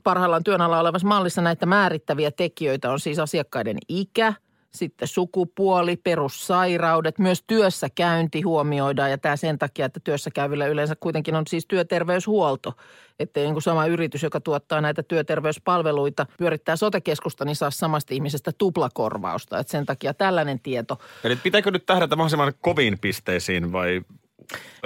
parhaillaan 0.02 0.44
työn 0.44 0.60
alla 0.60 0.80
olevassa 0.80 1.08
mallissa 1.08 1.42
näitä 1.42 1.66
määrittäviä 1.66 2.30
tekijöitä 2.30 2.90
on 2.90 3.00
siis 3.00 3.18
asiakkaiden 3.18 3.76
ikä– 3.88 4.32
sitten 4.76 5.08
sukupuoli, 5.08 5.96
perussairaudet, 5.96 7.18
myös 7.18 7.44
työssäkäynti 7.46 8.40
huomioidaan 8.40 9.10
ja 9.10 9.18
tämä 9.18 9.36
sen 9.36 9.58
takia, 9.58 9.86
että 9.86 10.00
työssä 10.00 10.30
käyvillä 10.30 10.66
yleensä 10.66 10.96
kuitenkin 11.00 11.34
on 11.34 11.46
siis 11.46 11.66
työterveyshuolto. 11.66 12.72
Että 13.18 13.40
niin 13.40 13.62
sama 13.62 13.86
yritys, 13.86 14.22
joka 14.22 14.40
tuottaa 14.40 14.80
näitä 14.80 15.02
työterveyspalveluita, 15.02 16.26
pyörittää 16.38 16.76
sotekeskusta, 16.76 17.44
niin 17.44 17.56
saa 17.56 17.70
samasta 17.70 18.14
ihmisestä 18.14 18.52
tuplakorvausta. 18.58 19.58
Että 19.58 19.70
sen 19.70 19.86
takia 19.86 20.14
tällainen 20.14 20.60
tieto. 20.60 20.98
Eli 21.24 21.36
pitääkö 21.36 21.70
nyt 21.70 21.86
tähdätä 21.86 22.16
mahdollisimman 22.16 22.52
koviin 22.60 22.98
pisteisiin 22.98 23.72
vai 23.72 24.00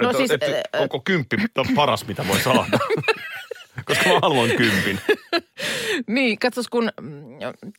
No 0.01 0.09
et, 0.09 0.17
siis, 0.17 0.31
et, 0.31 0.43
äh, 0.43 0.81
onko 0.81 0.99
kymppi 0.99 1.37
on 1.57 1.65
paras, 1.75 2.07
mitä 2.07 2.27
voi 2.27 2.39
saada? 2.39 2.65
Koska 3.85 4.09
mä 4.09 4.19
haluan 4.21 4.49
kympin. 4.49 4.99
Niin, 6.07 6.39
katsos 6.39 6.67
kun 6.67 6.91
mm, 7.01 7.23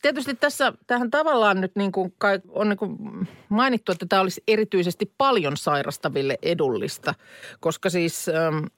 tietysti 0.01 0.35
tässä, 0.35 0.73
tähän 0.87 1.11
tavallaan 1.11 1.61
nyt 1.61 1.75
niin 1.75 1.91
kuin 1.91 2.13
kai, 2.17 2.39
on 2.49 2.69
niin 2.69 2.77
kuin 2.77 2.97
mainittu, 3.49 3.91
että 3.91 4.05
tämä 4.09 4.21
olisi 4.21 4.43
erityisesti 4.47 5.13
paljon 5.17 5.57
sairastaville 5.57 6.37
edullista. 6.41 7.13
Koska 7.59 7.89
siis 7.89 8.25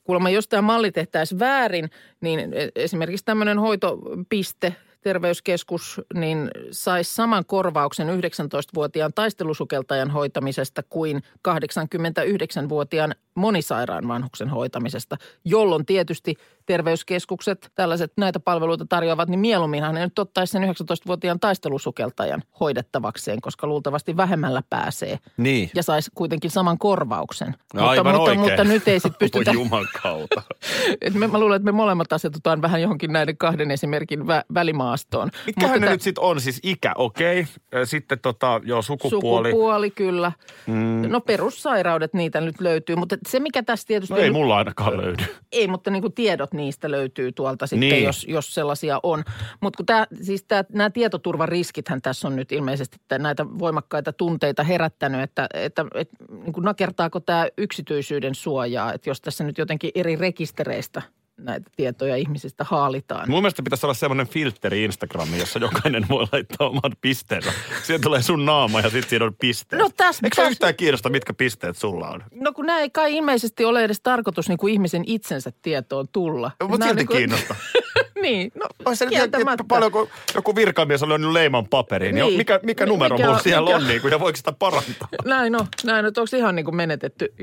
kuulemma 0.03 0.29
jos 0.29 0.47
tämä 0.47 0.61
malli 0.61 0.91
tehtäisiin 0.91 1.39
väärin, 1.39 1.89
niin 2.21 2.39
e- 2.39 2.69
esimerkiksi 2.75 3.25
tämmöinen 3.25 3.59
hoitopiste, 3.59 4.75
terveyskeskus, 5.05 6.01
niin 6.13 6.51
saisi 6.71 7.15
saman 7.15 7.45
korvauksen 7.45 8.07
19-vuotiaan 8.07 9.13
taistelusukeltajan 9.15 10.11
hoitamisesta 10.11 10.83
kuin 10.83 11.21
89-vuotiaan 11.47 13.15
monisairaan 13.35 14.07
vanhuksen 14.07 14.49
hoitamisesta, 14.49 15.17
jolloin 15.43 15.85
tietysti 15.85 16.35
terveyskeskukset, 16.65 17.71
tällaiset 17.75 18.13
näitä 18.17 18.39
palveluita 18.39 18.85
tarjoavat, 18.89 19.29
niin 19.29 19.39
mieluumminhan 19.39 19.95
ne 19.95 20.03
nyt 20.03 20.19
ottaisi 20.19 20.51
sen 20.51 20.63
19-vuotiaan 20.63 21.39
taistelusukeltajan 21.39 22.43
hoidettavakseen, 22.59 23.41
koska 23.41 23.67
luultavasti 23.67 24.17
vähemmällä 24.17 24.61
pääsee 24.69 25.19
Niin. 25.37 25.69
ja 25.75 25.83
saisi 25.83 26.11
kuitenkin 26.15 26.51
saman 26.51 26.77
korvauksen. 26.77 27.55
Aivan 27.77 28.05
mutta, 28.05 28.21
oikein. 28.21 28.39
mutta, 28.39 28.51
mutta 28.51 28.63
nyt 28.73 28.87
ei 28.87 28.99
sitten 28.99 29.19
pystytä, 29.31 29.51
Voi 29.51 29.63
juman 29.63 29.87
kautta. 30.03 30.41
Et 31.01 31.13
me, 31.13 31.27
mä 31.27 31.39
luulen, 31.39 31.55
että 31.55 31.65
me 31.65 31.71
molemmat 31.71 32.13
asetutaan 32.13 32.61
vähän 32.61 32.81
johonkin 32.81 33.13
näiden 33.13 33.37
kahden 33.37 33.71
esimerkin 33.71 34.27
vä, 34.27 34.43
välimaastoon. 34.53 35.29
Mitkähän 35.45 35.69
Mutta 35.71 35.79
ne 35.79 35.87
tä- 35.87 35.91
nyt 35.93 36.01
sitten 36.01 36.23
on? 36.23 36.41
Siis 36.41 36.59
ikä, 36.63 36.91
okei. 36.95 37.45
Okay. 37.71 37.85
Sitten 37.85 38.19
tota, 38.19 38.61
joo, 38.63 38.81
sukupuoli. 38.81 39.49
Sukupuoli, 39.49 39.91
kyllä. 39.91 40.31
Mm. 40.67 41.01
No 41.09 41.21
perussairaudet 41.21 42.13
niitä 42.13 42.41
nyt 42.41 42.61
löytyy, 42.61 42.95
mutta 42.95 43.17
se 43.27 43.39
mikä 43.39 43.63
tässä 43.63 43.87
tietysti... 43.87 44.13
No 44.13 44.19
ei 44.19 44.31
mulla 44.31 44.57
ainakaan 44.57 44.97
löydy. 44.97 45.23
Ei, 45.51 45.67
mutta 45.67 45.91
niin 45.91 46.01
kuin 46.01 46.13
tiedot 46.13 46.53
niistä 46.57 46.91
löytyy 46.91 47.31
tuolta 47.31 47.67
sitten, 47.67 47.89
Niin. 47.89 48.03
jos, 48.03 48.25
jos 48.29 48.53
sellaisia 48.53 48.99
on. 49.03 49.23
Mutta 49.61 49.77
kun 49.77 49.85
tämä, 49.85 50.07
siis 50.21 50.43
tää, 50.43 50.63
nämä 50.73 50.89
tietoturvariskithän 50.89 52.01
tässä 52.01 52.27
on 52.27 52.35
nyt 52.35 52.51
ilmeisesti 52.51 52.97
näitä 53.19 53.45
voimakkaita 53.59 54.13
tunteita 54.13 54.63
herättänyt, 54.63 55.21
että, 55.21 55.47
että, 55.53 55.85
että 55.93 56.15
niin 56.29 56.53
kuin 56.53 56.63
nakertaako 56.63 57.19
tämä 57.19 57.47
yksityisyyden 57.57 58.35
suojaa, 58.35 58.93
että 58.93 59.09
jos 59.09 59.21
tässä 59.21 59.43
nyt 59.43 59.57
jotenkin 59.57 59.91
eri 59.95 60.15
rekistereistä 60.15 61.01
näitä 61.37 61.69
tietoja 61.75 62.15
ihmisistä 62.15 62.63
haalitaan. 62.63 63.29
Mun 63.29 63.41
mielestä 63.41 63.63
pitäisi 63.63 63.85
olla 63.85 63.93
semmoinen 63.93 64.27
filtteri 64.27 64.83
Instagramiin, 64.83 65.39
jossa 65.39 65.59
jokainen 65.59 66.05
voi 66.09 66.27
laittaa 66.31 66.67
oman 66.67 66.91
pisteensä. 67.01 67.51
Siihen 67.83 68.01
tulee 68.01 68.21
sun 68.21 68.45
naama 68.45 68.79
ja 68.79 68.89
sitten 68.89 69.09
siinä 69.09 69.25
on 69.25 69.35
pisteet. 69.39 69.81
No 69.81 69.87
täs- 70.03 70.19
Eikö 70.23 70.41
täs- 70.41 70.51
yhtään 70.51 70.75
kiinnosta, 70.75 71.09
mitkä 71.09 71.33
pisteet 71.33 71.77
sulla 71.77 72.09
on? 72.09 72.23
No 72.31 72.53
kun 72.53 72.65
nämä 72.65 72.79
ei 72.79 72.89
kai 72.89 73.15
ilmeisesti 73.15 73.65
ole 73.65 73.83
edes 73.83 74.01
tarkoitus 74.01 74.47
niin 74.49 74.57
kuin 74.57 74.73
ihmisen 74.73 75.03
itsensä 75.07 75.51
tietoon 75.61 76.07
tulla. 76.11 76.51
Mutta 76.63 76.77
Nämä 76.77 76.91
on 76.91 76.97
silti 76.97 76.99
niin 76.99 77.07
kuin- 77.07 77.17
kiinnosta. 77.17 77.55
niin, 78.21 78.51
no 78.55 78.65
Olisi 78.85 78.99
se 78.99 79.05
nyt, 79.05 79.13
kieltämättä. 79.13 79.63
paljon 79.67 79.91
kun 79.91 80.07
joku 80.35 80.55
virkamies 80.55 81.03
on 81.03 81.09
lyönyt 81.09 81.31
leiman 81.31 81.67
paperiin, 81.67 82.15
niin. 82.15 82.25
Niin. 82.27 82.37
mikä, 82.37 82.59
mikä 82.63 82.85
Mi- 82.85 82.89
numero 82.91 83.15
mikä 83.15 83.25
mulla 83.25 83.37
on- 83.37 83.43
siellä 83.43 83.65
mikä- 83.69 83.77
on 83.77 83.87
niin 83.87 84.01
kuin, 84.01 84.11
ja 84.11 84.19
voiko 84.19 84.35
sitä 84.37 84.51
parantaa? 84.59 85.07
Näin 85.25 85.55
on, 85.61 85.67
näin 85.83 86.05
on. 86.05 86.11
Onko 86.17 86.37
ihan 86.37 86.55
niin 86.55 86.65
kuin 86.65 86.75
menetetty 86.75 87.33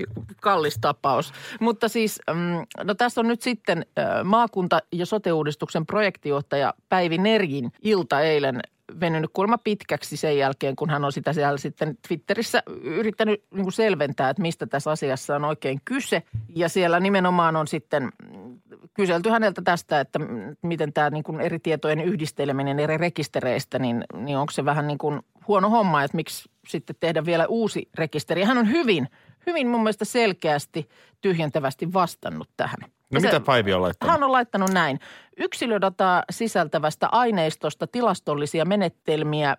kallis 0.40 0.78
tapaus. 0.80 1.32
Mutta 1.60 1.88
siis, 1.88 2.20
mm, 2.30 2.66
no 2.84 2.94
tässä 2.94 3.20
on 3.20 3.28
nyt 3.28 3.42
sitten 3.42 3.86
maakunta- 4.24 4.82
ja 4.92 5.06
sote-uudistuksen 5.06 5.86
projektijohtaja 5.86 6.74
Päivi 6.88 7.18
Nergin 7.18 7.72
ilta 7.82 8.20
eilen 8.20 8.60
venynyt 9.00 9.30
kuulemma 9.32 9.58
pitkäksi 9.58 10.16
sen 10.16 10.38
jälkeen, 10.38 10.76
kun 10.76 10.90
hän 10.90 11.04
on 11.04 11.12
sitä 11.12 11.32
siellä 11.32 11.58
sitten 11.58 11.96
Twitterissä 12.08 12.62
yrittänyt 12.82 13.42
niin 13.54 13.62
kuin 13.62 13.72
selventää, 13.72 14.30
että 14.30 14.42
mistä 14.42 14.66
tässä 14.66 14.90
asiassa 14.90 15.36
on 15.36 15.44
oikein 15.44 15.80
kyse. 15.84 16.22
Ja 16.56 16.68
siellä 16.68 17.00
nimenomaan 17.00 17.56
on 17.56 17.66
sitten 17.68 18.02
mm, 18.02 18.60
kyselty 18.94 19.30
häneltä 19.30 19.62
tästä, 19.62 20.00
että 20.00 20.18
miten 20.62 20.92
tämä 20.92 21.10
niin 21.10 21.24
kuin 21.24 21.40
eri 21.40 21.58
tietojen 21.58 22.00
yhdisteleminen 22.00 22.80
eri 22.80 22.96
rekistereistä, 22.96 23.78
niin, 23.78 24.04
niin 24.16 24.38
onko 24.38 24.50
se 24.50 24.64
vähän 24.64 24.86
niin 24.86 24.98
kuin 24.98 25.20
huono 25.48 25.70
homma, 25.70 26.02
että 26.02 26.16
miksi 26.16 26.50
sitten 26.68 26.96
tehdä 27.00 27.24
vielä 27.24 27.46
uusi 27.46 27.88
rekisteri. 27.94 28.42
Hän 28.42 28.58
on 28.58 28.70
hyvin, 28.70 29.08
hyvin 29.46 29.68
mun 29.68 29.82
mielestä 29.82 30.04
selkeästi 30.04 30.88
tyhjentävästi 31.20 31.92
vastannut 31.92 32.48
tähän. 32.56 32.80
No 33.12 33.20
se- 33.20 33.26
mitä 33.26 33.40
Päivi 33.40 33.72
on 33.72 33.82
laittanut? 33.82 34.12
hän 34.12 34.22
on 34.22 34.32
laittanut 34.32 34.70
näin. 34.70 34.98
Yksilödataa 35.36 36.22
sisältävästä 36.30 37.08
aineistosta 37.12 37.86
tilastollisia 37.86 38.64
menetelmiä 38.64 39.56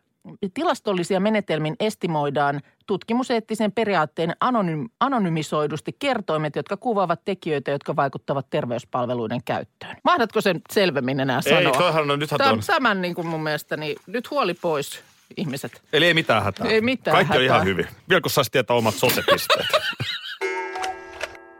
tilastollisia 0.54 1.20
menetelmin 1.20 1.76
estimoidaan 1.80 2.62
tutkimuseettisen 2.86 3.72
periaatteen 3.72 4.36
anonym, 4.40 4.90
anonymisoidusti 5.00 5.96
kertoimet, 6.00 6.56
jotka 6.56 6.78
kuvaavat 6.78 7.22
tekijöitä, 7.26 7.72
jotka 7.72 7.96
vaikuttavat 7.96 8.50
terveyspalveluiden 8.50 9.44
käyttöön. 9.44 9.98
Mahdatko 10.04 10.42
sen 10.42 10.62
selvemmin 10.74 11.20
enää 11.20 11.42
sanoa? 11.42 11.60
Ei, 11.60 11.72
toihan 11.72 12.12
on, 12.12 12.20
nythän 12.20 12.38
Tämä, 12.38 12.52
on. 12.52 12.60
tämän 12.68 13.02
niin 13.02 13.16
kuin 13.16 13.28
mun 13.28 13.44
mielestä, 13.44 13.78
niin 13.78 13.96
nyt 14.08 14.32
huoli 14.32 14.54
pois 14.54 15.02
ihmiset. 15.38 15.82
Eli 15.94 16.06
ei 16.06 16.14
mitään 16.14 16.44
hätää. 16.44 16.68
Ei 16.68 16.82
mitään 16.82 17.16
Kaikki 17.16 17.38
on 17.38 17.44
hätää. 17.44 17.56
ihan 17.56 17.68
hyvin. 17.68 17.88
Vielä 18.10 18.22
kun 18.22 18.32
saisi 18.32 18.52
tietää 18.52 18.76
omat 18.76 18.96
sotepisteet. 18.96 19.68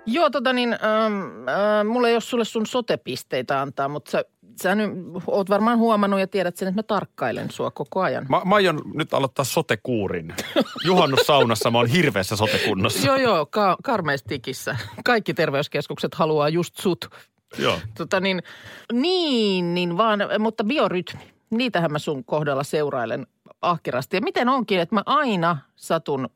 Joo, 0.06 0.30
tota 0.30 0.54
niin, 0.54 0.74
ähm, 0.74 1.48
äh, 1.50 1.86
mulla 1.86 2.08
ei 2.08 2.16
ole 2.16 2.22
sulle 2.22 2.46
sun 2.46 2.66
sotepisteitä 2.66 3.62
antaa, 3.62 3.88
mutta 3.88 4.12
sä, 4.12 4.26
sä 4.62 4.76
nyt 4.76 4.90
oot 5.28 5.50
varmaan 5.50 5.78
huomannut 5.78 6.20
ja 6.20 6.28
tiedät 6.28 6.58
sen, 6.58 6.68
että 6.68 6.80
mä 6.80 6.84
tarkkailen 6.84 7.52
sua 7.52 7.72
koko 7.72 8.02
ajan. 8.02 8.26
mä, 8.30 8.42
mä 8.46 8.56
aion 8.56 8.82
nyt 8.94 9.14
aloittaa 9.14 9.46
sotekuurin. 9.46 10.34
Juhannussaunassa 10.86 11.72
mä 11.72 11.78
oon 11.78 11.88
hirveässä 11.88 12.36
sotekunnossa. 12.36 13.08
Joo, 13.08 13.18
joo, 13.18 13.46
ka- 13.46 13.78
karmeistikissä. 13.84 14.78
Kaikki 15.06 15.34
terveyskeskukset 15.34 16.16
haluaa 16.16 16.50
just 16.50 16.78
sut. 16.78 17.10
Joo. 17.58 17.80
Tota 17.98 18.20
niin, 18.20 18.44
niin, 18.94 19.74
niin 19.74 19.98
vaan, 19.98 20.20
mutta 20.40 20.64
biorytmi, 20.64 21.22
niitähän 21.50 21.92
mä 21.92 22.00
sun 22.00 22.24
kohdalla 22.24 22.64
seurailen 22.64 23.28
ahkerasti. 23.62 24.18
Ja 24.18 24.22
miten 24.22 24.50
onkin, 24.50 24.80
että 24.80 24.96
mä 24.96 25.04
aina 25.06 25.58
satun 25.76 26.30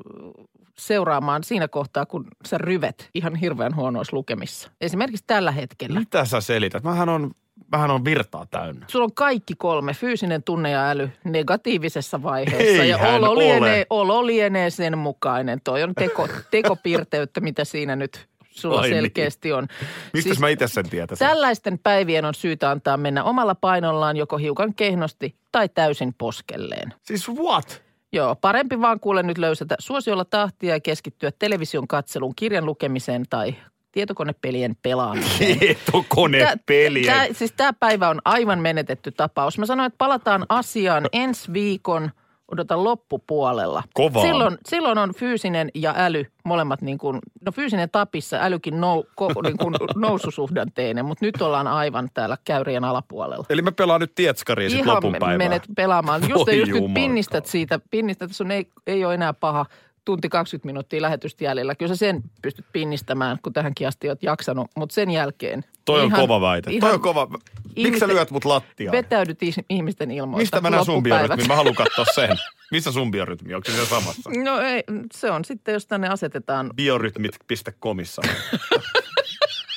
seuraamaan 0.79 1.43
siinä 1.43 1.67
kohtaa, 1.67 2.05
kun 2.05 2.25
sä 2.45 2.57
ryvet 2.57 3.09
ihan 3.13 3.35
hirveän 3.35 3.75
huonoissa 3.75 4.15
lukemissa. 4.15 4.71
Esimerkiksi 4.81 5.23
tällä 5.27 5.51
hetkellä. 5.51 5.99
Mitä 5.99 6.25
sä 6.25 6.41
selität? 6.41 6.83
Mähän 6.83 7.09
on, 7.09 7.31
mähän 7.71 7.91
on 7.91 8.05
virtaa 8.05 8.45
täynnä. 8.51 8.85
Sulla 8.89 9.05
on 9.05 9.13
kaikki 9.13 9.55
kolme, 9.57 9.93
fyysinen 9.93 10.43
tunne 10.43 10.69
ja 10.69 10.89
äly, 10.89 11.09
negatiivisessa 11.23 12.23
vaiheessa. 12.23 12.83
ja 12.83 12.97
Eihän 12.97 13.15
olo 13.15 13.29
ole. 13.29 13.43
lienee, 13.43 13.85
olo 13.89 14.25
lienee 14.25 14.69
sen 14.69 14.97
mukainen. 14.97 15.61
Toi 15.63 15.83
on 15.83 15.95
teko, 15.95 16.27
tekopirteyttä, 16.51 17.39
mitä 17.41 17.65
siinä 17.65 17.95
nyt 17.95 18.27
sulla 18.49 18.81
Ai 18.81 18.89
niin. 18.89 18.95
selkeästi 18.97 19.53
on. 19.53 19.67
Mistä 20.13 20.27
siis, 20.29 20.39
mä 20.39 20.49
itse 20.49 20.67
sen 20.67 20.89
tietäisin? 20.89 21.27
Tällaisten 21.27 21.79
päivien 21.79 22.25
on 22.25 22.33
syytä 22.33 22.69
antaa 22.71 22.97
mennä 22.97 23.23
omalla 23.23 23.55
painollaan 23.55 24.17
joko 24.17 24.37
hiukan 24.37 24.73
kehnosti 24.75 25.35
tai 25.51 25.69
täysin 25.69 26.13
poskelleen. 26.17 26.93
Siis 27.03 27.29
what? 27.29 27.86
Joo, 28.13 28.35
parempi 28.35 28.81
vaan 28.81 28.99
kuule 28.99 29.23
nyt 29.23 29.37
löysätä 29.37 29.75
suosiolla 29.79 30.25
tahtia 30.25 30.73
ja 30.73 30.79
keskittyä 30.79 31.31
television 31.39 31.87
katseluun, 31.87 32.33
kirjan 32.35 32.65
lukemiseen 32.65 33.25
tai 33.29 33.55
tietokonepelien 33.91 34.77
pelaamiseen. 34.81 35.59
Tietokonepeliä. 35.59 37.13
Tää, 37.13 37.25
tää, 37.25 37.33
siis 37.33 37.51
tämä 37.51 37.73
päivä 37.73 38.09
on 38.09 38.21
aivan 38.25 38.59
menetetty 38.59 39.11
tapaus. 39.11 39.57
Mä 39.57 39.65
sanoin, 39.65 39.87
että 39.87 39.97
palataan 39.97 40.45
asiaan 40.49 41.05
ensi 41.13 41.53
viikon, 41.53 42.11
odota 42.51 42.83
loppupuolella. 42.83 43.83
Kovaa. 43.93 44.21
Silloin, 44.23 44.57
silloin 44.65 44.97
on 44.97 45.13
fyysinen 45.13 45.69
ja 45.75 45.93
äly 45.97 46.25
molemmat 46.43 46.81
niin 46.81 46.97
kuin, 46.97 47.19
no 47.45 47.51
fyysinen 47.51 47.89
tapissa, 47.89 48.37
älykin 48.41 48.81
nou, 48.81 49.03
ko, 49.15 49.31
niin 49.43 49.57
kuin 49.57 49.75
noususuhdanteinen, 49.95 51.05
mutta 51.05 51.25
nyt 51.25 51.41
ollaan 51.41 51.67
aivan 51.67 52.09
täällä 52.13 52.37
käyrien 52.45 52.83
alapuolella. 52.83 53.45
Eli 53.49 53.61
mä 53.61 53.71
pelaan 53.71 54.01
nyt 54.01 54.15
Tietskariin 54.15 54.71
sit 54.71 54.85
lopun 54.85 55.11
me- 55.11 55.19
päivää. 55.19 55.37
menet 55.37 55.63
pelaamaan. 55.75 56.21
Just, 56.29 56.53
just 56.53 56.71
nyt 56.71 56.93
pinnistät 56.93 57.45
siitä, 57.45 57.79
pinnistät, 57.91 58.31
sun 58.31 58.51
ei, 58.51 58.67
ei 58.87 59.05
ole 59.05 59.13
enää 59.13 59.33
paha 59.33 59.65
tunti 60.07 60.29
20 60.29 60.65
minuuttia 60.65 61.01
lähetystä 61.01 61.43
jäljellä. 61.43 61.75
Kyllä 61.75 61.89
sä 61.89 61.95
sen 61.95 62.21
pystyt 62.41 62.65
pinnistämään, 62.73 63.37
kun 63.43 63.53
tähänkin 63.53 63.87
asti 63.87 64.09
oot 64.09 64.23
jaksanut, 64.23 64.71
mutta 64.75 64.93
sen 64.95 65.11
jälkeen. 65.11 65.63
Toi 65.85 66.01
on 66.01 66.07
ihan- 66.07 66.19
kova 66.21 66.41
väite. 66.41 66.71
ihan 66.71 66.81
Toi 66.81 66.93
on 66.93 67.01
kova. 67.01 67.27
Miksi 67.75 67.99
sä 67.99 68.07
lyöt 68.07 68.31
mut 68.31 68.45
lattiaan? 68.45 68.91
Vetäydyt 68.97 69.43
is- 69.43 69.59
ihmisten 69.69 70.11
ilmoista 70.11 70.41
Mistä 70.41 70.61
mä 70.61 70.69
näen 70.69 70.85
sun? 70.85 71.03
Mä 71.47 71.55
haluan 71.55 71.75
katsoa 71.75 72.05
sen. 72.15 72.37
Missä 72.71 72.91
sun 72.91 73.11
biorytmi? 73.11 73.53
Onko 73.53 73.71
se 73.71 73.85
samassa? 73.85 74.29
No 74.43 74.59
ei, 74.61 74.83
se 75.13 75.31
on 75.31 75.45
sitten, 75.45 75.73
jos 75.73 75.87
tänne 75.87 76.07
asetetaan. 76.09 76.69
Biorytmit.comissa. 76.75 78.21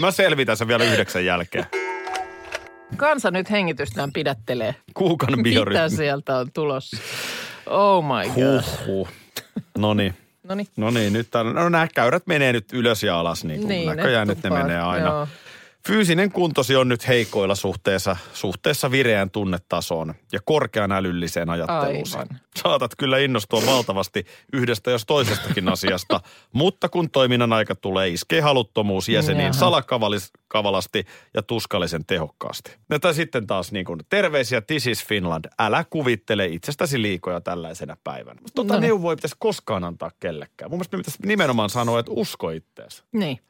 Mä 0.00 0.10
selvitän 0.10 0.56
sen 0.56 0.68
vielä 0.68 0.84
yhdeksän 0.84 1.25
jälkeen. 1.25 1.66
Kansa 2.97 3.30
nyt 3.30 3.50
hengitystään 3.50 4.12
pidättelee. 4.12 4.75
Kuukan 4.95 5.30
Mitä 5.30 5.43
biorytmi. 5.43 5.90
sieltä 5.97 6.36
on 6.36 6.52
tulossa? 6.52 6.97
Oh 7.66 8.04
my 8.04 8.28
god. 8.34 8.62
Huhhuh. 8.86 9.08
No 9.78 9.94
niin. 9.94 10.14
No 10.44 10.54
niin. 10.54 10.66
No 10.76 10.90
niin, 10.90 11.12
nyt 11.12 11.30
täällä, 11.30 11.52
no 11.52 11.68
nämä 11.68 11.88
käyrät 11.94 12.26
menee 12.26 12.52
nyt 12.52 12.73
ylös 12.73 13.02
ja 13.02 13.20
alas 13.20 13.44
niin 13.44 13.60
kuin 13.60 13.68
Niin, 13.68 13.88
näköjään 13.96 14.28
nyt 14.28 14.42
ne 14.42 14.50
menee 14.50 14.80
aina. 14.80 15.06
joo. 15.06 15.28
Fyysinen 15.86 16.32
kuntosi 16.32 16.76
on 16.76 16.88
nyt 16.88 17.08
heikoilla 17.08 17.54
suhteessa, 17.54 18.16
suhteessa 18.32 18.90
vireään 18.90 19.30
tunnetasoon 19.30 20.14
ja 20.32 20.38
korkean 20.45 20.93
älylliseen 20.93 21.50
ajatteluun. 21.50 22.04
Saatat 22.56 22.90
kyllä 22.99 23.19
innostua 23.19 23.62
valtavasti 23.66 24.26
yhdestä 24.52 24.90
jos 24.90 25.06
toisestakin 25.06 25.69
asiasta, 25.73 26.21
mutta 26.52 26.88
kun 26.88 27.10
toiminnan 27.10 27.52
aika 27.52 27.75
tulee, 27.75 28.08
iskee 28.08 28.40
haluttomuus 28.40 29.08
jäseniin 29.08 29.54
salakavalasti 29.54 31.04
ja 31.34 31.43
tuskallisen 31.43 32.04
tehokkaasti. 32.06 32.76
No 32.88 32.99
tai 32.99 33.14
sitten 33.14 33.47
taas 33.47 33.73
niin 33.73 33.84
kuin, 33.84 34.00
terveisiä 34.08 34.60
This 34.60 34.86
is 34.86 35.04
Finland, 35.04 35.45
älä 35.58 35.84
kuvittele 35.90 36.47
itsestäsi 36.47 37.02
liikoja 37.02 37.40
tällaisena 37.40 37.97
päivänä. 38.04 38.40
Mutta 38.40 38.54
Tota 38.54 38.75
No 38.75 38.80
neuvoa 38.80 39.12
ei 39.12 39.16
pitäisi 39.16 39.36
koskaan 39.38 39.84
antaa 39.84 40.10
kellekään. 40.21 40.71
Mun 40.71 40.78
mielestä 40.78 40.97
me 40.97 41.00
pitäisi 41.00 41.19
nimenomaan 41.26 41.71
sanoa, 41.71 42.00
että 42.00 42.12
usko 42.12 42.50
ittees. 42.50 43.04
Niin. 43.12 43.40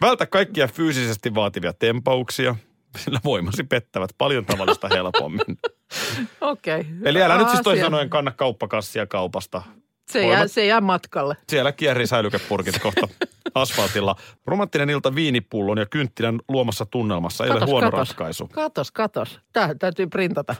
Vältä 0.00 0.26
kaikkia 0.26 0.68
fyysisesti 0.68 1.34
vaativia 1.34 1.67
tempauksia, 1.72 2.56
sillä 2.98 3.20
voimasi 3.24 3.64
pettävät 3.64 4.10
paljon 4.18 4.46
tavallista 4.46 4.88
helpommin. 4.88 5.58
Okei. 6.40 6.86
Eli 7.04 7.22
älä 7.22 7.38
nyt 7.38 7.48
siis 7.48 7.60
toisin 7.60 7.82
Asia. 7.82 7.86
sanoen 7.90 8.10
kanna 8.10 8.30
kauppakassia 8.30 9.06
kaupasta. 9.06 9.62
Se 10.10 10.26
jää, 10.26 10.48
se 10.48 10.66
jää 10.66 10.80
matkalle. 10.80 11.36
Siellä 11.48 11.72
kierri 11.72 12.06
säilykepurkit 12.06 12.78
kohta 12.78 13.08
asfaltilla. 13.54 14.16
Romanttinen 14.46 14.90
ilta 14.90 15.14
viinipullon 15.14 15.78
ja 15.78 15.86
kynttilän 15.86 16.40
luomassa 16.48 16.86
tunnelmassa 16.86 17.44
ei 17.44 17.50
ole 17.50 17.58
Katos, 17.60 17.70
huono 17.70 17.90
katos. 17.90 18.08
ratkaisu. 18.08 18.48
Katos, 18.52 18.90
katos. 18.92 19.40
Tää 19.52 19.74
täytyy 19.74 20.06
printata 20.06 20.54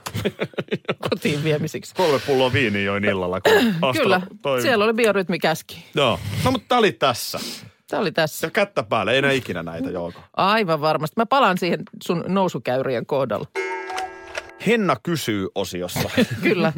kotiin 1.09 1.43
viemisiksi. 1.43 1.95
Kolme 1.95 2.19
pulloa 2.19 2.53
viiniä 2.53 2.81
join 2.81 3.05
illalla, 3.05 3.41
kun 3.41 3.93
Kyllä, 3.93 4.21
toi. 4.41 4.61
siellä 4.61 4.85
oli 4.85 4.93
biorytmi 4.93 5.39
käski. 5.39 5.85
Joo. 5.95 6.19
No 6.43 6.51
mutta 6.51 6.65
tää 6.67 6.77
oli 6.77 6.91
tässä. 6.91 7.39
Tämä 7.89 8.01
oli 8.01 8.11
tässä. 8.11 8.47
Ja 8.47 8.51
kättä 8.51 8.83
päälle, 8.83 9.11
ei 9.11 9.17
enää 9.17 9.31
ikinä 9.31 9.63
näitä, 9.63 9.89
Jouko. 9.89 10.19
Aivan 10.37 10.81
varmasti. 10.81 11.13
Mä 11.17 11.25
palaan 11.25 11.57
siihen 11.57 11.79
sun 12.03 12.23
nousukäyrien 12.27 13.05
kohdalla. 13.05 13.47
Henna 14.67 14.95
kysyy 15.03 15.47
osiossa. 15.55 16.09
Kyllä. 16.43 16.73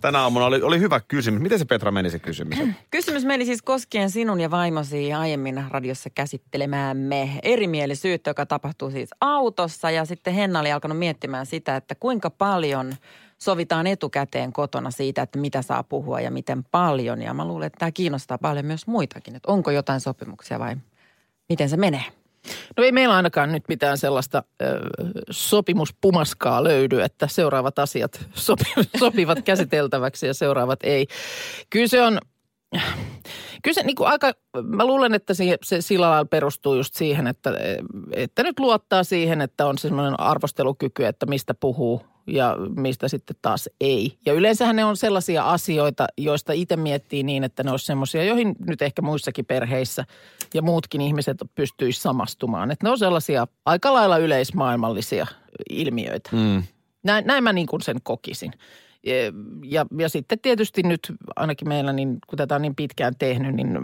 Tänä 0.00 0.20
aamuna 0.20 0.46
oli, 0.46 0.62
oli 0.62 0.80
hyvä 0.80 1.00
kysymys. 1.08 1.42
Miten 1.42 1.58
se 1.58 1.64
Petra 1.64 1.90
meni 1.90 2.10
se 2.10 2.18
kysymys? 2.18 2.58
Kysymys 2.90 3.24
meni 3.24 3.44
siis 3.44 3.62
koskien 3.62 4.10
sinun 4.10 4.40
ja 4.40 4.50
vaimosi 4.50 5.12
aiemmin 5.12 5.64
radiossa 5.70 6.10
käsittelemäämme 6.10 7.40
erimielisyyttä, 7.42 8.30
joka 8.30 8.46
tapahtuu 8.46 8.90
siis 8.90 9.10
autossa. 9.20 9.90
Ja 9.90 10.04
sitten 10.04 10.34
Henna 10.34 10.60
oli 10.60 10.72
alkanut 10.72 10.98
miettimään 10.98 11.46
sitä, 11.46 11.76
että 11.76 11.94
kuinka 11.94 12.30
paljon 12.30 12.94
sovitaan 13.38 13.86
etukäteen 13.86 14.52
kotona 14.52 14.90
siitä, 14.90 15.22
että 15.22 15.38
mitä 15.38 15.62
saa 15.62 15.82
puhua 15.82 16.20
ja 16.20 16.30
miten 16.30 16.64
paljon. 16.64 17.22
Ja 17.22 17.34
mä 17.34 17.44
luulen, 17.44 17.66
että 17.66 17.78
tämä 17.78 17.92
kiinnostaa 17.92 18.38
paljon 18.38 18.66
myös 18.66 18.86
muitakin, 18.86 19.36
että 19.36 19.52
onko 19.52 19.70
jotain 19.70 20.00
sopimuksia 20.00 20.58
vai 20.58 20.76
miten 21.48 21.68
se 21.68 21.76
menee. 21.76 22.04
No 22.76 22.84
ei 22.84 22.92
meillä 22.92 23.16
ainakaan 23.16 23.52
nyt 23.52 23.64
mitään 23.68 23.98
sellaista 23.98 24.42
ö, 24.62 24.80
sopimuspumaskaa 25.30 26.64
löydy, 26.64 27.00
että 27.00 27.28
seuraavat 27.28 27.78
asiat 27.78 28.26
sopi, 28.34 28.64
sopivat 28.98 29.42
käsiteltäväksi 29.42 30.26
ja 30.26 30.34
seuraavat 30.34 30.80
ei. 30.82 31.06
Kyllä 31.70 31.86
se 31.86 32.02
on, 32.02 32.18
kyllä 33.62 33.74
se 33.74 33.82
niin 33.82 33.96
kuin 33.96 34.08
aika, 34.08 34.32
mä 34.62 34.84
luulen, 34.84 35.14
että 35.14 35.34
se, 35.34 35.58
se 35.62 35.80
sillä 35.80 36.10
lailla 36.10 36.24
perustuu 36.24 36.74
just 36.74 36.94
siihen, 36.94 37.26
että, 37.26 37.50
että 38.12 38.42
nyt 38.42 38.58
luottaa 38.58 39.04
siihen, 39.04 39.40
että 39.40 39.66
on 39.66 39.78
semmoinen 39.78 40.20
arvostelukyky, 40.20 41.04
että 41.04 41.26
mistä 41.26 41.54
puhuu 41.54 42.02
ja 42.28 42.56
mistä 42.76 43.08
sitten 43.08 43.36
taas 43.42 43.68
ei. 43.80 44.18
Ja 44.26 44.32
yleensähän 44.32 44.76
ne 44.76 44.84
on 44.84 44.96
sellaisia 44.96 45.50
asioita, 45.50 46.06
joista 46.16 46.52
itse 46.52 46.76
miettii 46.76 47.22
niin, 47.22 47.44
että 47.44 47.62
ne 47.62 47.70
olisi 47.70 47.86
semmoisia, 47.86 48.24
joihin 48.24 48.54
nyt 48.66 48.82
ehkä 48.82 49.02
muissakin 49.02 49.46
perheissä 49.46 50.04
ja 50.54 50.62
muutkin 50.62 51.00
ihmiset 51.00 51.36
pystyisi 51.54 52.00
samastumaan. 52.00 52.70
Että 52.70 52.86
ne 52.86 52.90
on 52.90 52.98
sellaisia 52.98 53.46
aika 53.66 53.92
lailla 53.92 54.18
yleismaailmallisia 54.18 55.26
ilmiöitä. 55.70 56.30
Mm. 56.32 56.62
Näin, 57.02 57.26
näin 57.26 57.44
mä 57.44 57.52
niin 57.52 57.66
kuin 57.66 57.82
sen 57.82 57.96
kokisin. 58.02 58.52
Ja, 59.06 59.14
ja, 59.64 59.86
ja 59.98 60.08
sitten 60.08 60.38
tietysti 60.38 60.82
nyt 60.82 61.12
ainakin 61.36 61.68
meillä, 61.68 61.92
niin 61.92 62.18
kun 62.26 62.36
tätä 62.36 62.54
on 62.54 62.62
niin 62.62 62.74
pitkään 62.74 63.14
tehnyt, 63.18 63.54
niin 63.54 63.78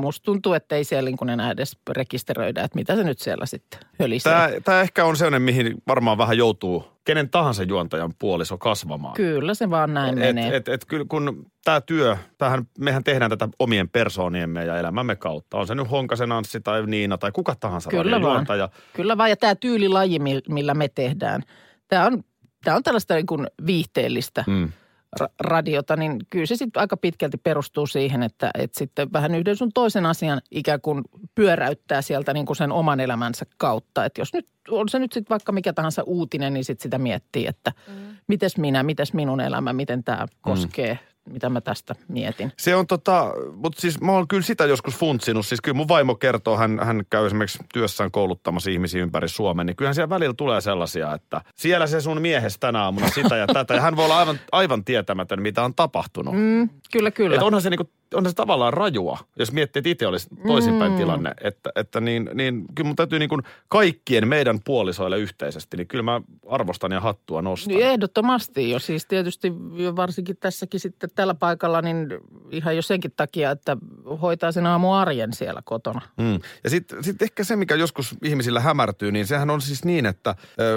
musta 0.00 0.24
tuntuu, 0.24 0.52
että 0.52 0.76
ei 0.76 0.84
siellä 0.84 1.10
niin 1.10 1.30
enää 1.30 1.50
edes 1.50 1.78
rekisteröidä, 1.90 2.64
että 2.64 2.76
mitä 2.78 2.96
se 2.96 3.04
nyt 3.04 3.18
siellä 3.18 3.46
sitten 3.46 3.80
hölisee. 4.00 4.32
Tämä, 4.32 4.48
tämä 4.64 4.80
ehkä 4.80 5.04
on 5.04 5.16
sellainen, 5.16 5.42
mihin 5.42 5.82
varmaan 5.86 6.18
vähän 6.18 6.38
joutuu 6.38 6.84
kenen 7.04 7.30
tahansa 7.30 7.62
juontajan 7.62 8.12
puoliso 8.18 8.58
kasvamaan. 8.58 9.14
Kyllä 9.14 9.54
se 9.54 9.70
vaan 9.70 9.94
näin 9.94 10.18
et, 10.18 10.36
menee. 10.36 10.56
et, 10.56 10.68
et, 10.68 10.84
kyllä 10.84 11.04
kun 11.08 11.46
tämä 11.64 11.80
työ, 11.80 12.16
tämähän, 12.38 12.66
mehän 12.78 13.04
tehdään 13.04 13.30
tätä 13.30 13.48
omien 13.58 13.88
persooniemme 13.88 14.64
ja 14.64 14.78
elämämme 14.78 15.16
kautta. 15.16 15.58
On 15.58 15.66
se 15.66 15.74
nyt 15.74 15.90
Honkasen 15.90 16.32
Anssi 16.32 16.60
tai 16.60 16.86
Niina 16.86 17.18
tai 17.18 17.32
kuka 17.32 17.54
tahansa 17.60 17.90
Kyllä 17.90 18.10
vaan. 18.10 18.12
radiojuontaja. 18.12 18.68
Kyllä 18.92 19.18
vaan, 19.18 19.30
ja 19.30 19.36
tämä 19.36 19.54
tyylilaji, 19.54 20.18
mi- 20.18 20.42
millä 20.48 20.74
me 20.74 20.88
tehdään, 20.88 21.42
tämä 21.88 22.06
on, 22.06 22.22
tämä 22.64 22.76
on 22.76 22.82
tällaista 22.82 23.14
niin 23.14 23.26
kuin 23.26 23.46
viihteellistä 23.66 24.44
Mm. 24.46 24.72
Ra- 25.20 25.32
radiota, 25.40 25.96
niin 25.96 26.18
kyllä 26.30 26.46
se 26.46 26.56
sitten 26.56 26.80
aika 26.80 26.96
pitkälti 26.96 27.36
perustuu 27.36 27.86
siihen, 27.86 28.22
että, 28.22 28.50
että 28.58 28.78
sitten 28.78 29.12
vähän 29.12 29.34
yhden 29.34 29.56
sun 29.56 29.72
toisen 29.74 30.06
asian 30.06 30.40
ikään 30.50 30.80
kuin 30.80 31.02
pyöräyttää 31.34 32.02
sieltä 32.02 32.32
niin 32.32 32.46
kuin 32.46 32.56
sen 32.56 32.72
oman 32.72 33.00
elämänsä 33.00 33.46
kautta. 33.56 34.04
Että 34.04 34.20
jos 34.20 34.32
nyt 34.32 34.48
on 34.68 34.88
se 34.88 34.98
nyt 34.98 35.12
sitten 35.12 35.30
vaikka 35.30 35.52
mikä 35.52 35.72
tahansa 35.72 36.02
uutinen, 36.02 36.54
niin 36.54 36.64
sitten 36.64 36.82
sitä 36.82 36.98
miettii, 36.98 37.46
että 37.46 37.72
mm. 37.88 38.16
mites 38.26 38.56
minä, 38.56 38.82
mites 38.82 39.12
minun 39.12 39.40
elämä, 39.40 39.72
miten 39.72 40.04
tämä 40.04 40.26
koskee 40.40 40.98
mitä 41.28 41.50
mä 41.50 41.60
tästä 41.60 41.94
mietin. 42.08 42.52
Se 42.58 42.76
on 42.76 42.86
tota, 42.86 43.32
mutta 43.54 43.80
siis 43.80 44.00
mä 44.00 44.12
oon 44.12 44.28
kyllä 44.28 44.42
sitä 44.42 44.64
joskus 44.64 44.96
funtsinut. 44.96 45.46
Siis 45.46 45.60
kyllä 45.60 45.76
mun 45.76 45.88
vaimo 45.88 46.14
kertoo, 46.14 46.56
hän, 46.56 46.80
hän 46.82 47.02
käy 47.10 47.26
esimerkiksi 47.26 47.58
työssään 47.74 48.10
kouluttamassa 48.10 48.70
ihmisiä 48.70 49.02
ympäri 49.02 49.28
Suomen, 49.28 49.66
niin 49.66 49.76
kyllähän 49.76 49.94
siellä 49.94 50.08
välillä 50.08 50.34
tulee 50.34 50.60
sellaisia, 50.60 51.14
että 51.14 51.40
siellä 51.56 51.86
se 51.86 52.00
sun 52.00 52.22
miehes 52.22 52.58
tänä 52.58 52.82
aamuna 52.82 53.08
sitä 53.08 53.36
ja 53.36 53.46
tätä. 53.46 53.74
Ja 53.74 53.80
hän 53.80 53.96
voi 53.96 54.04
olla 54.04 54.18
aivan, 54.18 54.40
aivan 54.52 54.84
tietämätön, 54.84 55.42
mitä 55.42 55.62
on 55.62 55.74
tapahtunut. 55.74 56.34
Mm, 56.34 56.68
kyllä, 56.92 57.10
kyllä. 57.10 57.36
Et 57.36 57.42
onhan 57.42 57.62
se 57.62 57.70
niinku, 57.70 57.90
onhan 58.14 58.30
se 58.30 58.34
tavallaan 58.34 58.72
rajua, 58.72 59.18
jos 59.38 59.52
miettii, 59.52 59.80
että 59.80 59.90
itse 59.90 60.06
olisi 60.06 60.28
toisinpäin 60.46 60.92
Mm. 60.92 60.98
tilanne. 60.98 61.32
Että, 61.40 61.70
että 61.76 62.00
niin, 62.00 62.30
niin, 62.34 62.64
kyllä 62.74 62.86
mun 62.86 62.96
täytyy 62.96 63.18
niin 63.18 63.28
kuin 63.28 63.42
kaikkien 63.68 64.28
meidän 64.28 64.60
puolisoille 64.64 65.18
yhteisesti, 65.18 65.76
niin 65.76 65.86
kyllä 65.86 66.02
mä 66.02 66.20
arvostan 66.48 66.92
ja 66.92 67.00
hattua 67.00 67.42
nostan. 67.42 67.74
Niin 67.74 67.86
Ehdottomasti 67.86 68.70
jo 68.70 68.78
siis 68.78 69.06
tietysti 69.06 69.52
varsinkin 69.96 70.36
tässäkin 70.36 70.80
sitten 70.80 71.10
tällä 71.14 71.34
paikalla 71.34 71.82
niin 71.82 72.06
ihan 72.50 72.76
jo 72.76 72.82
senkin 72.82 73.12
takia, 73.16 73.50
että 73.50 73.76
hoitaa 74.22 74.52
sen 74.52 74.66
aamuarjen 74.66 75.32
siellä 75.32 75.62
kotona. 75.64 76.00
Mm. 76.16 76.38
Ja 76.64 76.70
sitten 76.70 77.04
sit 77.04 77.22
ehkä 77.22 77.44
se, 77.44 77.56
mikä 77.56 77.74
joskus 77.74 78.14
ihmisillä 78.24 78.60
hämärtyy, 78.60 79.12
niin 79.12 79.26
sehän 79.26 79.50
on 79.50 79.60
siis 79.60 79.84
niin, 79.84 80.06
että 80.06 80.34